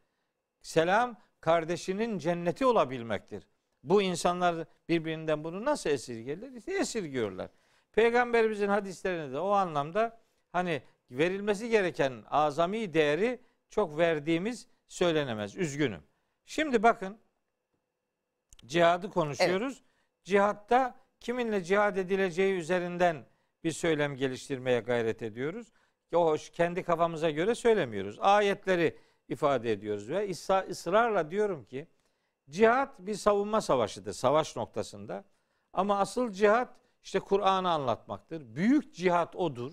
Selam 0.61 1.17
kardeşinin 1.39 2.19
cenneti 2.19 2.65
olabilmektir. 2.65 3.47
Bu 3.83 4.01
insanlar 4.01 4.65
birbirinden 4.89 5.43
bunu 5.43 5.65
nasıl 5.65 5.89
esirgerler? 5.89 6.51
İşte 6.51 6.73
esirgiyorlar. 6.73 7.49
Peygamberimizin 7.91 8.67
hadislerinde 8.67 9.33
de 9.33 9.39
o 9.39 9.49
anlamda 9.49 10.19
hani 10.51 10.81
verilmesi 11.11 11.69
gereken 11.69 12.23
azami 12.29 12.93
değeri 12.93 13.41
çok 13.69 13.97
verdiğimiz 13.97 14.67
söylenemez. 14.87 15.55
Üzgünüm. 15.55 16.03
Şimdi 16.45 16.83
bakın 16.83 17.17
cihadı 18.65 19.09
konuşuyoruz. 19.09 19.83
Cihatta 20.23 20.95
kiminle 21.19 21.63
cihad 21.63 21.97
edileceği 21.97 22.53
üzerinden 22.53 23.25
bir 23.63 23.71
söylem 23.71 24.15
geliştirmeye 24.15 24.79
gayret 24.79 25.21
ediyoruz. 25.21 25.67
O 26.13 26.25
hoş 26.25 26.49
kendi 26.49 26.83
kafamıza 26.83 27.29
göre 27.29 27.55
söylemiyoruz. 27.55 28.17
Ayetleri 28.19 28.97
ifade 29.27 29.71
ediyoruz 29.71 30.09
ve 30.09 30.29
ısra- 30.29 30.69
ısrarla 30.69 31.31
diyorum 31.31 31.65
ki 31.65 31.87
cihat 32.49 32.99
bir 32.99 33.15
savunma 33.15 33.61
savaşıdır 33.61 34.13
savaş 34.13 34.55
noktasında. 34.55 35.23
Ama 35.73 35.99
asıl 35.99 36.31
cihat 36.31 36.75
işte 37.03 37.19
Kur'an'ı 37.19 37.71
anlatmaktır. 37.71 38.55
Büyük 38.55 38.93
cihat 38.93 39.35
odur. 39.35 39.71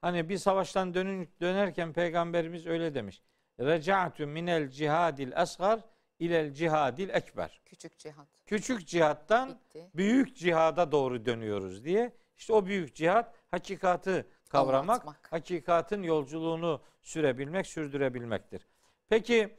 Hani 0.00 0.28
bir 0.28 0.38
savaştan 0.38 0.94
dönün, 0.94 1.30
dönerken 1.40 1.92
peygamberimiz 1.92 2.66
öyle 2.66 2.94
demiş. 2.94 3.22
Reca'tu 3.60 4.26
minel 4.26 4.70
cihadil 4.70 5.36
asgar 5.36 5.80
ilel 6.18 6.54
cihadil 6.54 7.08
ekber. 7.08 7.60
Küçük 7.64 7.98
cihat. 7.98 8.28
Küçük 8.46 8.86
cihattan 8.86 9.50
Bitti. 9.50 9.90
büyük 9.94 10.36
cihada 10.36 10.92
doğru 10.92 11.26
dönüyoruz 11.26 11.84
diye. 11.84 12.12
İşte 12.36 12.52
o 12.52 12.66
büyük 12.66 12.94
cihat 12.94 13.34
hakikatı 13.50 14.26
kavramak, 14.48 15.00
Anlatmak. 15.00 15.32
hakikatin 15.32 16.02
yolculuğunu 16.02 16.80
sürebilmek, 17.02 17.66
sürdürebilmektir. 17.66 18.66
Peki 19.08 19.56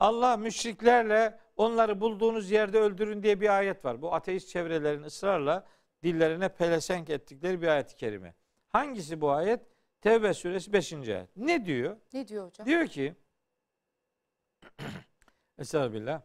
Allah 0.00 0.36
müşriklerle 0.36 1.40
onları 1.56 2.00
bulduğunuz 2.00 2.50
yerde 2.50 2.78
öldürün 2.78 3.22
diye 3.22 3.40
bir 3.40 3.56
ayet 3.58 3.84
var. 3.84 4.02
Bu 4.02 4.14
ateist 4.14 4.48
çevrelerin 4.48 5.02
ısrarla 5.02 5.66
dillerine 6.02 6.48
pelesenk 6.48 7.10
ettikleri 7.10 7.62
bir 7.62 7.68
ayet-i 7.68 7.96
kerime. 7.96 8.34
Hangisi 8.68 9.20
bu 9.20 9.30
ayet? 9.30 9.60
Tevbe 10.00 10.34
suresi 10.34 10.72
5. 10.72 10.92
ayet. 10.92 11.36
Ne 11.36 11.66
diyor? 11.66 11.96
Ne 12.12 12.28
diyor 12.28 12.46
hocam? 12.46 12.66
Diyor 12.66 12.86
ki 12.86 13.14
Estağfirullah. 15.58 16.22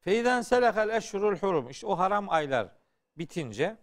Feyden 0.00 0.42
selakal 0.42 0.88
eşhurul 0.90 1.36
hurum. 1.36 1.70
İşte 1.70 1.86
o 1.86 1.98
haram 1.98 2.30
aylar 2.30 2.68
bitince 3.18 3.76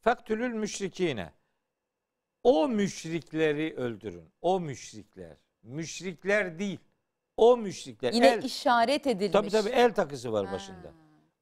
faktülül 0.00 0.52
müşrikine. 0.54 1.32
O 2.42 2.68
müşrikleri 2.68 3.74
öldürün. 3.76 4.30
O 4.40 4.60
müşrikler. 4.60 5.36
Müşrikler 5.62 6.58
değil. 6.58 6.80
O 7.36 7.56
müşrikler. 7.56 8.12
Yine 8.12 8.28
el, 8.28 8.42
işaret 8.42 9.06
edilmiş. 9.06 9.32
tabii 9.32 9.50
tabii 9.50 9.68
el 9.70 9.94
takısı 9.94 10.32
var 10.32 10.46
Ha. 10.46 10.52
başında. 10.52 10.92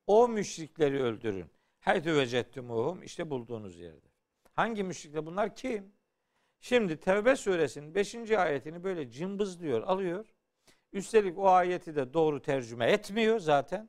O 0.06 0.28
müşrikleri 0.28 1.02
öldürün. 1.02 1.46
Haytü 1.80 2.16
vecettumuhum 2.16 3.02
işte 3.02 3.30
bulduğunuz 3.30 3.78
yerde. 3.78 4.06
Hangi 4.52 4.84
müşrikler 4.84 5.26
bunlar 5.26 5.56
kim? 5.56 5.92
Şimdi 6.60 7.00
Tevbe 7.00 7.36
suresinin 7.36 7.94
5. 7.94 8.30
ayetini 8.30 8.84
böyle 8.84 9.10
cımbızlıyor, 9.10 9.82
alıyor. 9.82 10.34
Üstelik 10.92 11.38
o 11.38 11.48
ayeti 11.48 11.96
de 11.96 12.14
doğru 12.14 12.42
tercüme 12.42 12.86
etmiyor 12.90 13.40
zaten. 13.40 13.88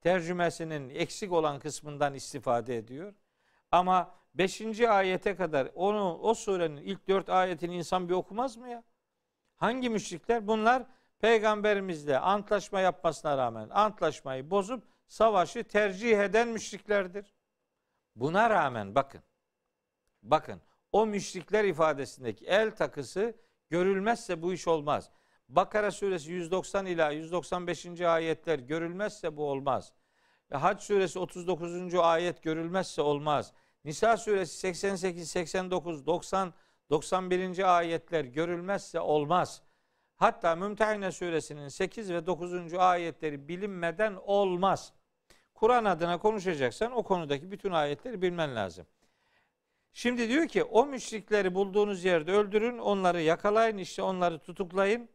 Tercümesinin 0.00 0.88
eksik 0.90 1.32
olan 1.32 1.58
kısmından 1.58 2.14
istifade 2.14 2.76
ediyor. 2.76 3.14
Ama 3.70 4.14
5. 4.38 4.80
ayete 4.80 5.36
kadar 5.36 5.68
onu 5.74 6.18
o 6.18 6.34
surenin 6.34 6.76
ilk 6.76 7.08
4 7.08 7.28
ayetini 7.28 7.76
insan 7.76 8.08
bir 8.08 8.14
okumaz 8.14 8.56
mı 8.56 8.68
ya? 8.68 8.84
Hangi 9.56 9.90
müşrikler? 9.90 10.46
Bunlar 10.46 10.82
peygamberimizle 11.18 12.18
antlaşma 12.18 12.80
yapmasına 12.80 13.38
rağmen 13.38 13.68
antlaşmayı 13.70 14.50
bozup 14.50 14.84
savaşı 15.08 15.64
tercih 15.64 16.18
eden 16.18 16.48
müşriklerdir. 16.48 17.34
Buna 18.16 18.50
rağmen 18.50 18.94
bakın. 18.94 19.22
Bakın 20.22 20.60
o 20.92 21.06
müşrikler 21.06 21.64
ifadesindeki 21.64 22.46
el 22.46 22.76
takısı 22.76 23.34
görülmezse 23.70 24.42
bu 24.42 24.52
iş 24.52 24.68
olmaz. 24.68 25.10
Bakara 25.48 25.90
suresi 25.90 26.32
190 26.32 26.86
ila 26.86 27.10
195. 27.10 28.00
ayetler 28.00 28.58
görülmezse 28.58 29.36
bu 29.36 29.50
olmaz. 29.50 29.92
Hac 30.52 30.82
suresi 30.82 31.18
39. 31.18 31.94
ayet 31.94 32.42
görülmezse 32.42 33.02
olmaz. 33.02 33.52
Nisa 33.86 34.16
suresi 34.16 34.58
88, 34.58 35.30
89, 35.30 36.06
90, 36.06 36.54
91. 36.90 37.76
ayetler 37.76 38.24
görülmezse 38.24 39.00
olmaz. 39.00 39.62
Hatta 40.16 40.56
Mümtehine 40.56 41.12
suresinin 41.12 41.68
8 41.68 42.12
ve 42.12 42.26
9. 42.26 42.74
ayetleri 42.74 43.48
bilinmeden 43.48 44.14
olmaz. 44.14 44.92
Kur'an 45.54 45.84
adına 45.84 46.18
konuşacaksan 46.18 46.92
o 46.92 47.02
konudaki 47.02 47.50
bütün 47.50 47.70
ayetleri 47.70 48.22
bilmen 48.22 48.56
lazım. 48.56 48.86
Şimdi 49.92 50.28
diyor 50.28 50.48
ki 50.48 50.64
o 50.64 50.86
müşrikleri 50.86 51.54
bulduğunuz 51.54 52.04
yerde 52.04 52.32
öldürün, 52.32 52.78
onları 52.78 53.22
yakalayın, 53.22 53.78
işte 53.78 54.02
onları 54.02 54.38
tutuklayın. 54.38 55.08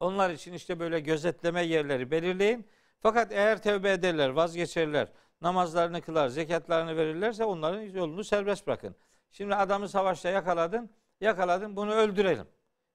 Onlar 0.00 0.30
için 0.30 0.52
işte 0.52 0.78
böyle 0.80 1.00
gözetleme 1.00 1.62
yerleri 1.62 2.10
belirleyin. 2.10 2.66
Fakat 3.00 3.32
eğer 3.32 3.62
tevbe 3.62 3.90
ederler, 3.92 4.28
vazgeçerler, 4.28 5.08
namazlarını 5.40 6.02
kılar, 6.02 6.28
zekatlarını 6.28 6.96
verirlerse 6.96 7.44
onların 7.44 7.80
yolunu 7.80 8.24
serbest 8.24 8.66
bırakın. 8.66 8.96
Şimdi 9.30 9.54
adamı 9.54 9.88
savaşta 9.88 10.28
yakaladın, 10.28 10.90
yakaladın 11.20 11.76
bunu 11.76 11.92
öldürelim. 11.92 12.48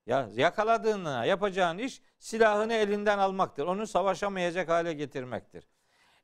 Ya 0.05 0.29
yakaladığına 0.33 1.25
yapacağın 1.25 1.77
iş 1.77 2.01
silahını 2.19 2.73
elinden 2.73 3.17
almaktır. 3.17 3.67
Onu 3.67 3.87
savaşamayacak 3.87 4.69
hale 4.69 4.93
getirmektir. 4.93 5.67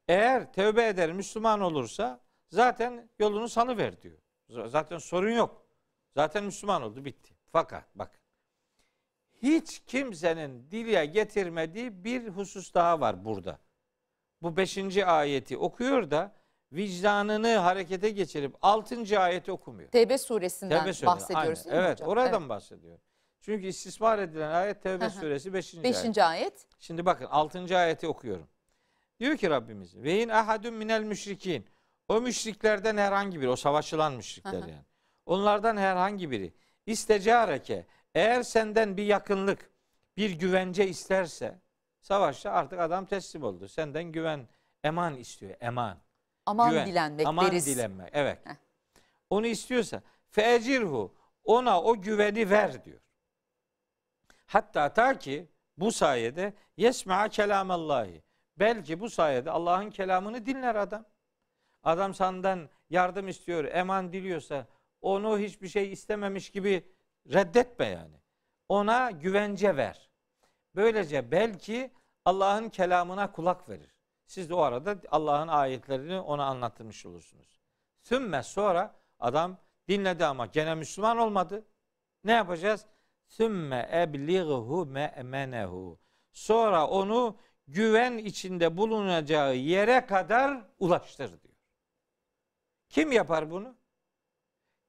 Eğer 0.07 0.53
tövbe 0.53 0.87
eder 0.87 1.11
Müslüman 1.13 1.61
olursa 1.61 2.19
zaten 2.49 3.09
yolunu 3.19 3.49
salıver 3.49 4.01
diyor. 4.01 4.17
Zaten 4.49 4.97
sorun 4.97 5.31
yok. 5.31 5.65
Zaten 6.13 6.43
Müslüman 6.43 6.81
oldu 6.81 7.05
bitti. 7.05 7.33
Fakat 7.51 7.83
bak 7.95 8.19
hiç 9.41 9.79
kimsenin 9.85 10.71
dile 10.71 11.05
getirmediği 11.05 12.03
bir 12.03 12.27
husus 12.27 12.73
daha 12.73 12.99
var 12.99 13.25
burada. 13.25 13.59
Bu 14.41 14.57
beşinci 14.57 15.05
ayeti 15.05 15.57
okuyor 15.57 16.11
da 16.11 16.35
vicdanını 16.71 17.57
harekete 17.57 18.09
geçirip 18.09 18.55
altıncı 18.61 19.19
ayeti 19.19 19.51
okumuyor. 19.51 19.89
Tevbe 19.89 20.17
suresinden 20.17 20.79
Tevbe 20.79 20.93
suresi. 20.93 21.05
bahsediyoruz 21.05 21.59
Aynen. 21.59 21.71
değil 21.71 21.81
mi 21.81 21.87
Evet 21.87 21.97
hocam? 22.01 22.09
oradan 22.09 22.49
bahsediyor. 22.49 22.99
Çünkü 23.41 23.67
istismar 23.67 24.19
edilen 24.19 24.51
ayet 24.51 24.83
Tevbe 24.83 25.09
suresi 25.09 25.53
5. 25.53 25.73
ayet. 25.73 25.83
Beşinci 25.83 26.23
ayet. 26.23 26.67
Şimdi 26.79 27.05
bakın 27.05 27.25
6. 27.25 27.77
ayeti 27.77 28.07
okuyorum. 28.07 28.47
Diyor 29.19 29.37
ki 29.37 29.49
Rabbimiz 29.49 29.95
ve 29.95 30.21
in 30.21 30.29
ahadun 30.29 30.73
minel 30.73 31.03
müşrikin. 31.03 31.65
O 32.07 32.21
müşriklerden 32.21 32.97
herhangi 32.97 33.41
biri, 33.41 33.49
o 33.49 33.55
savaşılan 33.55 34.13
müşrikler 34.13 34.53
yani. 34.53 34.85
Onlardan 35.25 35.77
herhangi 35.77 36.31
biri 36.31 36.53
istecareke 36.85 37.85
eğer 38.15 38.43
senden 38.43 38.97
bir 38.97 39.03
yakınlık, 39.03 39.71
bir 40.17 40.31
güvence 40.31 40.87
isterse 40.87 41.59
savaşta 42.07 42.51
artık 42.51 42.79
adam 42.79 43.05
teslim 43.05 43.43
oldu. 43.43 43.67
Senden 43.67 44.03
güven, 44.03 44.47
eman 44.83 45.15
istiyor, 45.15 45.55
eman. 45.59 45.97
Aman 46.45 46.69
Güven, 46.69 46.87
dilenmek 46.87 47.27
aman 47.27 47.47
deriz. 47.47 47.65
dilenmek. 47.65 48.09
Evet. 48.13 48.45
Heh. 48.45 48.55
Onu 49.29 49.47
istiyorsa 49.47 50.01
fecirhu 50.29 51.15
ona 51.43 51.81
o 51.81 52.01
güveni 52.01 52.49
ver 52.49 52.83
diyor. 52.85 52.99
Hatta 54.45 54.93
ta 54.93 55.19
ki 55.19 55.49
bu 55.77 55.91
sayede 55.91 56.53
yesma 56.77 57.29
kelamallahi. 57.29 58.23
Belki 58.57 58.99
bu 58.99 59.09
sayede 59.09 59.51
Allah'ın 59.51 59.89
kelamını 59.89 60.45
dinler 60.45 60.75
adam. 60.75 61.05
Adam 61.83 62.13
senden 62.13 62.69
yardım 62.89 63.27
istiyor, 63.27 63.65
eman 63.65 64.13
diliyorsa 64.13 64.67
onu 65.01 65.39
hiçbir 65.39 65.67
şey 65.67 65.93
istememiş 65.93 66.49
gibi 66.49 66.91
reddetme 67.33 67.85
yani. 67.85 68.15
Ona 68.69 69.11
güvence 69.11 69.77
ver. 69.77 70.06
Böylece 70.77 71.31
belki 71.31 71.91
Allah'ın 72.25 72.69
kelamına 72.69 73.31
kulak 73.31 73.69
verir. 73.69 73.95
Siz 74.25 74.49
de 74.49 74.53
o 74.53 74.61
arada 74.61 74.95
Allah'ın 75.11 75.47
ayetlerini 75.47 76.19
ona 76.19 76.45
anlatmış 76.45 77.05
olursunuz. 77.05 77.59
Sümme 77.99 78.43
sonra 78.43 78.95
adam 79.19 79.57
dinledi 79.87 80.25
ama 80.25 80.45
gene 80.45 80.75
Müslüman 80.75 81.17
olmadı. 81.17 81.65
Ne 82.23 82.31
yapacağız? 82.31 82.85
Sümme 83.27 83.89
eblighu 83.93 84.85
me'menehu. 84.85 85.99
Sonra 86.31 86.87
onu 86.87 87.37
güven 87.67 88.17
içinde 88.17 88.77
bulunacağı 88.77 89.55
yere 89.55 90.05
kadar 90.05 90.61
ulaştır 90.79 91.29
diyor. 91.29 91.55
Kim 92.89 93.11
yapar 93.11 93.51
bunu? 93.51 93.75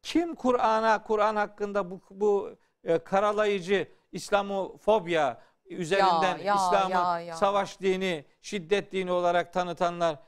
Kim 0.02 0.34
Kur'an'a, 0.34 1.02
Kur'an 1.02 1.36
hakkında 1.36 1.90
bu, 1.90 2.00
bu 2.10 2.56
e, 2.84 2.98
karalayıcı 2.98 3.92
İslamofobya 4.12 5.47
üzerinden 5.68 6.38
İslam'ı 6.38 7.36
savaş 7.36 7.80
dini, 7.80 8.24
şiddet 8.42 8.92
dini 8.92 9.12
olarak 9.12 9.52
tanıtanlar 9.52 10.18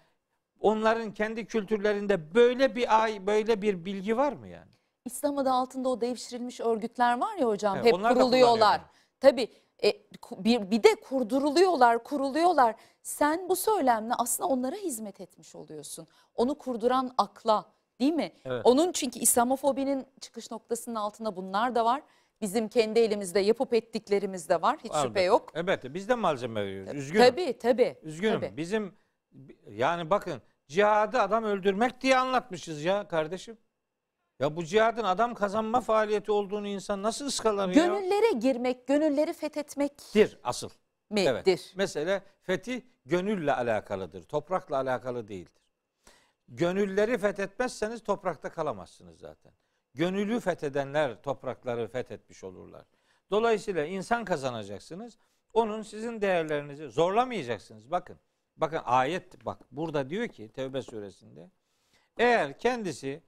onların 0.61 1.15
kendi 1.15 1.47
kültürlerinde 1.47 2.35
böyle 2.35 2.77
bir 2.77 3.03
ay, 3.03 3.27
böyle 3.27 3.63
bir 3.63 3.85
bilgi 3.85 4.17
var 4.17 4.33
mı 4.33 4.49
yani? 4.49 4.71
İslam 5.05 5.39
adı 5.39 5.51
altında 5.51 5.89
o 5.89 6.01
devşirilmiş 6.01 6.61
örgütler 6.61 7.19
var 7.21 7.37
ya 7.37 7.47
hocam 7.47 7.77
Evet, 7.77 7.87
hep 7.87 7.93
kuruluyorlar. 7.93 8.81
Tabii 9.21 9.49
e, 9.83 9.93
bir, 10.33 10.71
bir 10.71 10.83
de 10.83 10.95
kurduruluyorlar, 10.95 12.05
kuruluyorlar. 12.05 12.75
Sen 13.03 13.49
bu 13.49 13.57
söylemle 13.57 14.15
aslında 14.15 14.49
onlara 14.49 14.77
hizmet 14.77 15.21
etmiş 15.21 15.55
oluyorsun. 15.55 16.07
Onu 16.35 16.55
kurduran 16.55 17.15
akla 17.19 17.65
değil 18.01 18.13
mi? 18.13 18.33
Evet. 18.45 18.67
Onun 18.67 18.93
çünkü 18.93 19.19
İslamofobinin 19.19 20.07
çıkış 20.21 20.51
noktasının 20.51 20.95
altında 20.95 21.37
bunlar 21.37 21.75
da 21.75 21.85
var. 21.85 22.03
Bizim 22.41 22.69
kendi 22.69 22.99
elimizde 22.99 23.41
yapıp 23.41 23.75
ettiklerimiz 23.75 24.49
de 24.49 24.63
var. 24.63 24.77
Hiç 24.85 24.93
şüphe 24.93 25.07
Elbette. 25.07 25.23
yok. 25.23 25.53
Evet, 25.55 25.85
biz 25.85 26.09
de 26.09 26.15
malzeme 26.15 26.67
veriyoruz. 26.67 26.95
Üzgünüm. 26.95 27.27
Tabii 27.27 27.59
tabii. 27.59 27.97
Üzgünüm. 28.03 28.41
tabii. 28.41 28.57
Bizim 28.57 28.95
yani 29.69 30.11
bakın 30.11 30.43
cihadı 30.69 31.21
adam 31.21 31.45
öldürmek 31.45 32.01
diye 32.01 32.17
anlatmışız 32.17 32.85
ya 32.85 33.09
kardeşim. 33.09 33.59
Ya 34.41 34.57
bu 34.57 34.65
cihadın 34.65 35.05
adam 35.05 35.35
kazanma 35.35 35.81
faaliyeti 35.81 36.33
olduğunu 36.33 36.69
insan 36.69 37.03
nasıl 37.03 37.27
ıskalar 37.27 37.69
ya? 37.69 37.75
Gönüllere 37.75 38.33
girmek, 38.39 38.87
gönülleri 38.87 39.33
fethetmektir. 39.33 40.39
Asıl. 40.45 40.71
Evet. 41.17 41.47
midir? 41.47 41.73
Mesele 41.77 42.23
fethi 42.43 42.87
gönülle 43.07 43.53
alakalıdır. 43.55 44.23
Toprakla 44.23 44.77
alakalı 44.77 45.29
değildir. 45.29 45.63
Gönülleri 46.49 47.19
fethetmezseniz 47.19 48.03
toprakta 48.03 48.51
kalamazsınız 48.51 49.19
zaten. 49.19 49.53
Gönülü 49.95 50.41
fethedenler 50.41 51.23
toprakları 51.23 51.89
fethetmiş 51.89 52.45
olurlar. 52.45 52.87
Dolayısıyla 53.31 53.85
insan 53.85 54.25
kazanacaksınız. 54.25 55.19
Onun 55.53 55.83
sizin 55.83 56.21
değerlerinizi 56.21 56.89
zorlamayacaksınız. 56.89 57.91
Bakın. 57.91 58.19
Bakın 58.57 58.81
ayet 58.85 59.45
bak 59.45 59.59
burada 59.71 60.11
diyor 60.11 60.29
ki 60.29 60.49
Tevbe 60.53 60.83
suresinde 60.83 61.51
eğer 62.19 62.59
kendisi 62.59 63.23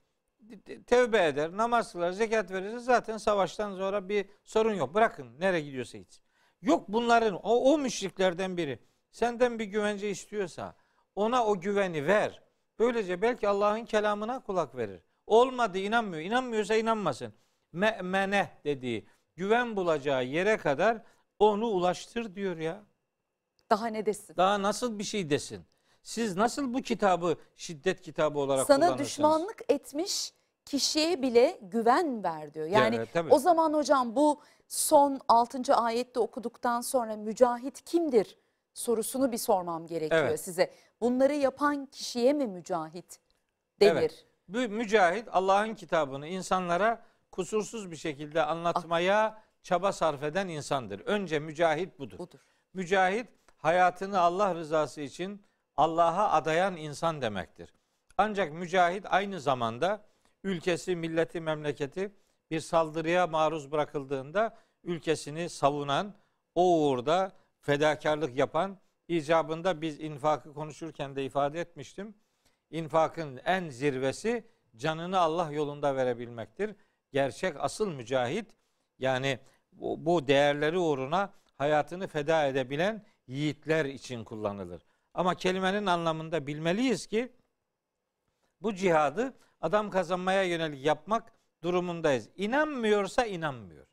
tevbe 0.87 1.27
eder, 1.27 1.57
namaz 1.57 1.93
kılar, 1.93 2.13
zekat 2.13 2.51
verirse 2.51 2.79
zaten 2.79 3.17
savaştan 3.17 3.77
sonra 3.77 4.09
bir 4.09 4.27
sorun 4.45 4.75
yok. 4.75 4.95
Bırakın 4.95 5.41
nereye 5.41 5.61
gidiyorsa 5.61 5.99
hiç. 5.99 6.21
Yok 6.63 6.89
bunların 6.89 7.35
o, 7.35 7.73
o 7.73 7.79
müşriklerden 7.79 8.57
biri 8.57 8.79
senden 9.11 9.59
bir 9.59 9.65
güvence 9.65 10.11
istiyorsa 10.11 10.75
ona 11.15 11.47
o 11.47 11.61
güveni 11.61 12.07
ver. 12.07 12.43
Böylece 12.79 13.23
belki 13.23 13.49
Allah'ın 13.49 13.85
kelamına 13.85 14.41
kulak 14.43 14.77
verir. 14.77 15.01
Olmadı 15.27 15.79
inanmıyor. 15.79 16.23
İnanmıyorsa 16.23 16.75
inanmasın. 16.75 17.33
Me'mene 17.73 18.51
dediği 18.65 19.07
güven 19.37 19.77
bulacağı 19.77 20.25
yere 20.25 20.57
kadar 20.57 21.03
onu 21.39 21.67
ulaştır 21.67 22.35
diyor 22.35 22.57
ya. 22.57 22.83
Daha 23.71 23.87
ne 23.87 24.07
desin? 24.07 24.37
Daha 24.37 24.63
nasıl 24.63 24.99
bir 24.99 25.05
şey 25.05 25.31
desin? 25.31 25.65
Siz 26.03 26.37
nasıl 26.37 26.75
bu 26.75 26.83
kitabı 26.83 27.37
şiddet 27.57 28.01
kitabı 28.01 28.39
olarak 28.39 28.67
Sana 28.67 28.79
kullanırsınız? 28.87 29.09
düşmanlık 29.09 29.63
etmiş 29.69 30.33
kişiye 30.65 31.23
bile 31.23 31.59
güven 31.63 32.25
ver 32.25 32.55
diyor. 32.55 32.67
Yani 32.67 32.97
Evet, 32.97 33.09
tabii. 33.13 33.33
o 33.35 33.39
zaman 33.39 33.73
hocam 33.75 34.17
bu 34.17 34.41
son 34.69 35.21
6. 35.29 35.75
ayette 35.75 36.21
okuduktan 36.21 36.81
sonra 36.81 37.17
mücahit 37.17 37.85
kimdir 37.85 38.39
sorusunu 38.75 39.33
bir 39.33 39.39
sormam 39.39 39.87
gerekiyor 39.87 40.25
Evet. 40.29 40.41
size. 40.41 40.71
Bunları 41.01 41.35
yapan 41.35 41.87
kişiye 41.87 42.33
mi 42.33 42.47
mücahit 42.47 43.19
denir? 43.81 43.93
Evet. 44.01 44.27
Bu 44.53 44.59
mücahit 44.59 45.29
Allah'ın 45.33 45.75
kitabını 45.75 46.27
insanlara 46.27 47.03
kusursuz 47.31 47.91
bir 47.91 47.97
şekilde 47.97 48.43
anlatmaya 48.43 49.43
çaba 49.63 49.93
sarf 49.93 50.23
eden 50.23 50.49
insandır. 50.49 51.01
Önce 51.01 51.39
mücahit 51.39 51.99
budur. 51.99 52.19
Budur. 52.19 52.39
Mücahit 52.75 53.27
hayatını 53.57 54.21
Allah 54.21 54.55
rızası 54.55 55.01
için 55.01 55.43
Allah'a 55.77 56.33
adayan 56.33 56.77
insan 56.77 57.23
demektir. 57.23 57.73
Ancak 58.19 58.53
mücahit 58.53 59.07
aynı 59.09 59.41
zamanda 59.41 60.05
ülkesi, 60.45 60.97
milleti, 60.97 61.41
memleketi 61.41 62.13
bir 62.51 62.61
saldırıya 62.61 63.27
maruz 63.27 63.73
bırakıldığında 63.73 64.57
ülkesini 64.85 65.49
savunan, 65.49 66.15
o 66.55 66.79
uğurda 66.79 67.33
fedakarlık 67.61 68.37
yapan, 68.37 68.79
icabında 69.09 69.81
biz 69.81 70.01
infakı 70.01 70.55
konuşurken 70.55 71.17
de 71.17 71.25
ifade 71.25 71.61
etmiştim. 71.61 72.15
İnfakın 72.73 73.41
en 73.45 73.69
zirvesi 73.69 74.45
canını 74.77 75.19
Allah 75.19 75.53
yolunda 75.53 75.97
verebilmektir. 75.97 76.77
Gerçek 77.13 77.57
asıl 77.59 77.93
mücahit 77.93 78.47
yani 78.99 79.39
bu, 79.73 80.27
değerleri 80.27 80.79
uğruna 80.79 81.33
hayatını 81.59 82.07
feda 82.07 82.47
edebilen 82.47 83.05
yiğitler 83.27 83.85
için 83.85 84.25
kullanılır. 84.25 84.83
Ama 85.15 85.35
kelimenin 85.35 85.87
anlamında 85.87 86.47
bilmeliyiz 86.47 87.07
ki 87.07 87.33
bu 88.61 88.75
cihadı 88.75 89.35
adam 89.61 89.91
kazanmaya 89.91 90.43
yönelik 90.43 90.85
yapmak 90.85 91.33
durumundayız. 91.63 92.29
İnanmıyorsa 92.37 93.27
inanmıyor. 93.27 93.87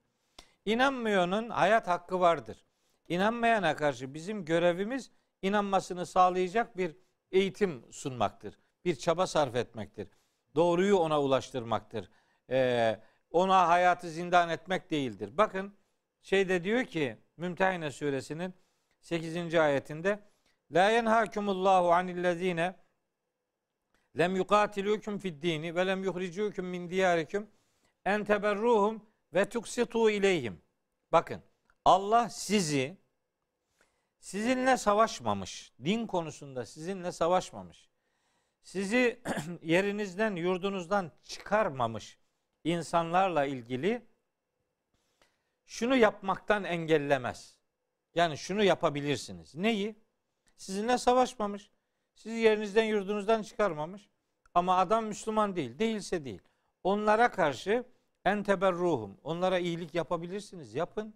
İnanmayanın 0.66 1.50
hayat 1.50 1.88
hakkı 1.88 2.20
vardır. 2.20 2.66
İnanmayana 3.08 3.76
karşı 3.76 4.14
bizim 4.14 4.46
görevimiz 4.46 5.12
inanmasını 5.42 6.06
sağlayacak 6.06 6.78
bir 6.78 6.96
eğitim 7.32 7.86
sunmaktır. 7.92 8.60
Bir 8.86 8.96
çaba 8.96 9.28
sarf 9.28 9.56
etmektir. 9.56 10.08
Doğruyu 10.56 10.98
ona 10.98 11.22
ulaştırmaktır. 11.22 12.10
Ee, 12.50 13.00
ona 13.32 13.68
hayatı 13.68 14.10
zindan 14.10 14.50
etmek 14.50 14.92
değildir. 14.92 15.38
Bakın 15.38 15.74
şeyde 16.22 16.64
diyor 16.64 16.86
ki 16.86 17.18
Mümtehine 17.38 17.92
suresinin 17.92 18.54
8. 19.02 19.56
ayetinde 19.56 20.20
La 20.72 20.90
yenhakumullahu 20.90 21.94
anillezine 21.94 22.76
lem 24.18 24.36
yukatilukum 24.36 25.20
fid 25.20 25.44
dini 25.44 25.76
ve 25.76 25.88
lem 25.88 26.04
yuhricukum 26.04 26.66
min 26.66 26.90
diyarikum 26.90 27.48
en 28.06 28.24
teberruhum 28.24 29.06
ve 29.34 29.50
tuksitu 29.50 30.10
ileyhim. 30.10 30.62
Bakın 31.12 31.42
Allah 31.86 32.30
sizi 32.30 32.98
sizinle 34.20 34.78
savaşmamış. 34.78 35.74
Din 35.84 36.08
konusunda 36.08 36.66
sizinle 36.66 37.12
savaşmamış. 37.12 37.89
Sizi 38.64 39.22
yerinizden, 39.62 40.36
yurdunuzdan 40.36 41.12
çıkarmamış 41.24 42.20
insanlarla 42.64 43.46
ilgili 43.46 44.06
şunu 45.66 45.96
yapmaktan 45.96 46.64
engellemez. 46.64 47.56
Yani 48.16 48.38
şunu 48.38 48.64
yapabilirsiniz. 48.64 49.56
Neyi? 49.56 49.96
Sizinle 50.58 50.98
savaşmamış. 50.98 51.72
Sizi 52.16 52.36
yerinizden, 52.36 52.84
yurdunuzdan 52.84 53.44
çıkarmamış. 53.44 54.10
Ama 54.54 54.78
adam 54.78 55.06
Müslüman 55.06 55.56
değil. 55.56 55.80
Değilse 55.80 56.26
değil. 56.26 56.42
Onlara 56.84 57.32
karşı 57.32 57.84
en 58.26 58.44
teberruhum. 58.44 59.18
Onlara 59.24 59.60
iyilik 59.60 59.96
yapabilirsiniz. 59.96 60.76
Yapın. 60.76 61.16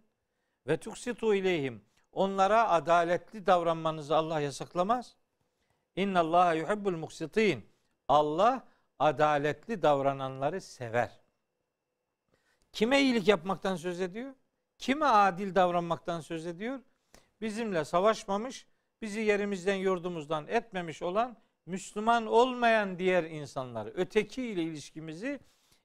Ve 0.67 0.77
tuksitu 0.77 1.35
ileyhim. 1.35 1.85
Onlara 2.11 2.69
adaletli 2.69 3.45
davranmanızı 3.45 4.15
Allah 4.15 4.39
yasaklamaz. 4.39 5.15
İnna 5.95 6.19
Allah 6.19 6.53
yuhibbul 6.53 6.97
muksitin. 6.97 7.65
Allah 8.07 8.67
adaletli 8.99 9.81
davrananları 9.81 10.61
sever. 10.61 11.11
Kime 12.71 13.01
iyilik 13.01 13.27
yapmaktan 13.27 13.75
söz 13.75 14.01
ediyor? 14.01 14.33
Kime 14.77 15.05
adil 15.05 15.55
davranmaktan 15.55 16.21
söz 16.21 16.45
ediyor? 16.45 16.79
Bizimle 17.41 17.85
savaşmamış, 17.85 18.67
bizi 19.01 19.19
yerimizden 19.19 19.75
yurdumuzdan 19.75 20.47
etmemiş 20.47 21.01
olan 21.01 21.37
Müslüman 21.65 22.25
olmayan 22.25 22.99
diğer 22.99 23.23
insanlar, 23.23 23.89
öteki 23.95 24.43
ile 24.43 24.63
ilişkimizi 24.63 25.39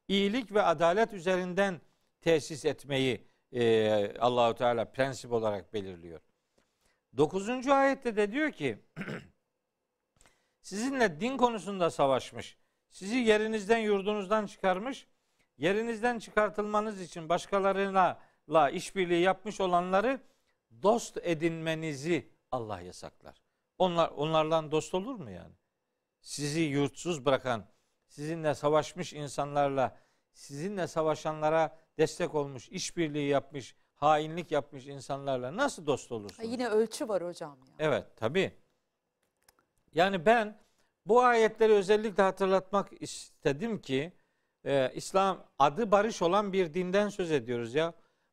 iyilik 0.09 0.53
ve 0.53 0.63
adalet 0.63 1.13
üzerinden 1.13 1.81
tesis 2.21 2.65
etmeyi 2.65 3.25
e, 3.53 4.19
Allahu 4.19 4.55
Teala 4.55 4.85
prensip 4.85 5.33
olarak 5.33 5.75
belirliyor. 5.75 6.21
Dokuzuncu 7.17 7.75
ayette 7.75 8.17
de 8.17 8.33
diyor 8.33 8.53
ki 8.53 8.79
sizinle 10.69 11.21
din 11.21 11.37
konusunda 11.37 11.91
savaşmış, 11.91 12.57
sizi 12.91 13.17
yerinizden 13.17 13.79
yurdunuzdan 13.79 14.47
çıkarmış, 14.47 15.07
yerinizden 15.59 16.19
çıkartılmanız 16.19 17.01
için 17.01 17.29
başkalarına 17.29 18.19
la 18.49 18.71
işbirliği 18.71 19.21
yapmış 19.23 19.61
olanları 19.61 20.21
dost 20.83 21.17
edinmenizi 21.23 22.31
Allah 22.51 22.81
yasaklar. 22.81 23.43
Onlar 23.79 24.09
onlardan 24.09 24.71
dost 24.71 24.95
olur 24.95 25.15
mu 25.15 25.31
yani? 25.31 25.55
Sizi 26.21 26.61
yurtsuz 26.61 27.25
bırakan, 27.25 27.65
sizinle 28.07 28.55
savaşmış 28.55 29.13
insanlarla, 29.13 29.97
sizinle 30.33 30.87
savaşanlara 30.87 31.79
destek 31.99 32.35
olmuş, 32.35 32.69
işbirliği 32.69 33.29
yapmış, 33.29 33.77
hainlik 33.95 34.53
yapmış 34.53 34.87
insanlarla 34.87 35.57
nasıl 35.57 35.87
dost 35.87 36.11
Ha, 36.11 36.15
olursunuz? 36.15 36.49
yine 36.53 36.69
ölçü 36.69 37.09
var 37.09 37.25
hocam 37.25 37.59
ya. 37.67 37.75
Evet 37.79 38.17
tabi. 38.17 38.53
Yani 39.95 40.27
ben 40.27 40.59
bu 41.07 41.23
ayetleri 41.23 41.73
özellikle 41.73 42.23
hatırlatmak 42.23 43.03
istedim 43.03 43.81
ki 43.81 44.13
e, 44.65 44.93
İslam 44.95 45.47
adı 45.59 45.91
barış 45.91 46.23
olan 46.23 46.53
bir 46.53 46.75
dinden 46.75 47.09
söz 47.09 47.33
ediyoruz 47.33 47.75
ya. 47.75 47.93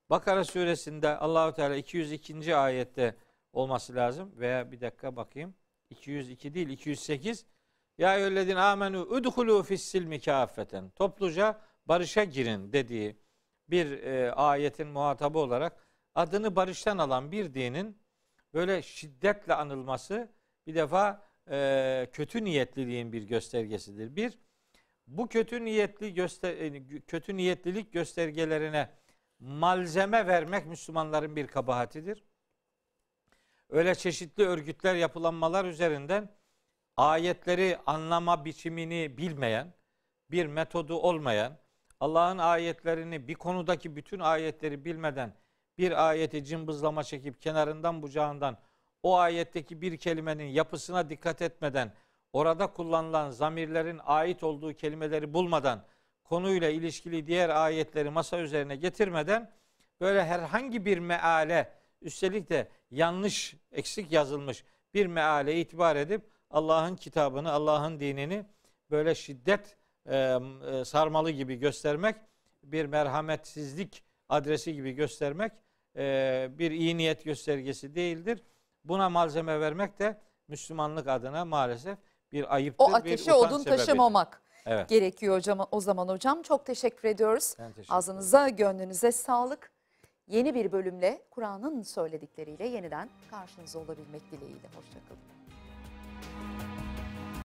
Bakara 0.10 0.44
suresinde 0.44 1.18
Allahu 1.18 1.54
Teala 1.54 1.76
202. 1.76 2.56
ayette 2.56 3.16
olması 3.54 3.96
lazım 3.96 4.32
veya 4.40 4.72
bir 4.72 4.82
dakika 4.82 5.16
bakayım. 5.16 5.56
202 5.90 6.54
değil 6.54 6.70
208. 6.70 7.46
Ya 7.98 8.16
eyyühellezine 8.18 8.60
amenu 8.60 9.02
udhulu 9.02 9.64
fis 9.64 9.82
silmi 9.84 10.22
kâffeten. 10.22 10.90
Topluca 10.90 11.62
barışa 11.86 12.24
girin 12.24 12.74
dediği 12.74 13.16
bir 13.70 14.04
e, 14.04 14.32
ayetin 14.32 14.88
muhatabı 14.88 15.40
olarak 15.40 15.88
adını 16.16 16.56
barıştan 16.56 16.98
alan 16.98 17.32
bir 17.32 17.54
dinin 17.54 17.98
böyle 18.54 18.82
şiddetle 18.82 19.54
anılması 19.54 20.32
bir 20.68 20.76
defa 20.76 21.22
e, 21.50 22.10
kötü 22.14 22.44
niyetliliğin 22.44 23.14
bir 23.14 23.24
göstergesidir. 23.24 24.16
Bir, 24.16 24.40
bu 25.08 25.28
kötü 25.28 25.66
niyetli 25.66 26.14
göster 26.14 26.58
e, 26.58 26.84
kötü 27.00 27.38
niyetlilik 27.38 27.94
göstergelerine 27.94 28.90
malzeme 29.40 30.28
vermek 30.28 30.66
Müslümanların 30.66 31.36
bir 31.36 31.48
kabahatidir. 31.48 32.24
Öyle 33.70 33.96
çeşitli 33.96 34.44
örgütler 34.44 34.96
yapılanmalar 34.96 35.66
üzerinden 35.66 36.30
ayetleri 36.98 37.78
anlama 37.86 38.46
biçimini 38.46 39.18
bilmeyen, 39.18 39.74
bir 40.32 40.46
metodu 40.46 40.96
olmayan, 40.96 41.58
Allah'ın 42.00 42.38
ayetlerini 42.38 43.28
bir 43.28 43.36
konudaki 43.36 43.96
bütün 43.96 44.20
ayetleri 44.20 44.86
bilmeden 44.86 45.34
bir 45.78 46.08
ayeti 46.10 46.46
cımbızlama 46.46 47.04
çekip 47.04 47.42
kenarından 47.42 48.02
bucağından 48.02 48.58
o 49.06 49.16
ayetteki 49.18 49.82
bir 49.82 49.98
kelimenin 49.98 50.44
yapısına 50.44 51.10
dikkat 51.10 51.42
etmeden 51.42 51.94
orada 52.34 52.68
kullanılan 52.68 53.30
zamirlerin 53.32 54.00
ait 54.06 54.44
olduğu 54.44 54.74
kelimeleri 54.74 55.34
bulmadan 55.34 55.84
konuyla 56.24 56.70
ilişkili 56.70 57.28
diğer 57.28 57.50
ayetleri 57.50 58.10
masa 58.10 58.40
üzerine 58.40 58.76
getirmeden 58.76 59.52
böyle 60.02 60.26
herhangi 60.26 60.86
bir 60.86 60.98
meale 60.98 61.72
üstelik 62.02 62.50
de 62.50 62.68
yanlış 62.92 63.56
eksik 63.72 64.12
yazılmış 64.12 64.64
bir 64.94 65.06
meale 65.06 65.60
itibar 65.60 65.96
edip 65.96 66.22
Allah'ın 66.50 66.96
kitabını, 66.96 67.52
Allah'ın 67.52 68.00
dinini 68.00 68.46
böyle 68.92 69.16
şiddet 69.16 69.78
e, 70.06 70.16
e, 70.18 70.86
sarmalı 70.86 71.32
gibi 71.32 71.56
göstermek, 71.56 72.16
bir 72.64 72.86
merhametsizlik 72.86 74.04
adresi 74.30 74.74
gibi 74.74 74.92
göstermek 74.92 75.52
e, 75.96 76.50
bir 76.52 76.72
iyi 76.72 76.98
niyet 76.98 77.24
göstergesi 77.24 77.96
değildir. 77.96 78.44
Buna 78.86 79.10
malzeme 79.10 79.60
vermek 79.60 80.00
de 80.00 80.18
Müslümanlık 80.48 81.08
adına 81.08 81.46
maalesef 81.46 81.98
bir 82.32 82.56
ayıptır. 82.56 82.86
O 82.86 82.90
bir 82.90 82.94
ateşe 82.94 83.34
utanç 83.34 83.52
odun 83.52 83.64
sebebidir. 83.64 83.86
taşımamak 83.86 84.42
Evet. 84.66 84.90
gerekiyor 84.90 85.36
hocam, 85.36 85.68
o 85.72 85.82
zaman 85.82 86.08
hocam. 86.08 86.42
Çok 86.42 86.66
teşekkür 86.66 87.08
ediyoruz. 87.08 87.54
Ben 87.60 87.66
teşekkür 87.68 87.82
ederim. 87.82 87.94
Ağzınıza, 87.96 88.50
gönlünüze 88.50 89.12
sağlık. 89.12 89.72
Yeni 90.28 90.56
bir 90.56 90.72
bölümle 90.72 91.22
Kur'an'ın 91.32 91.82
söyledikleriyle 91.82 92.68
yeniden 92.68 93.10
karşınızda 93.32 93.80
olabilmek 93.80 94.32
dileğiyle. 94.32 94.68
Hoşçakalın. 94.76 95.20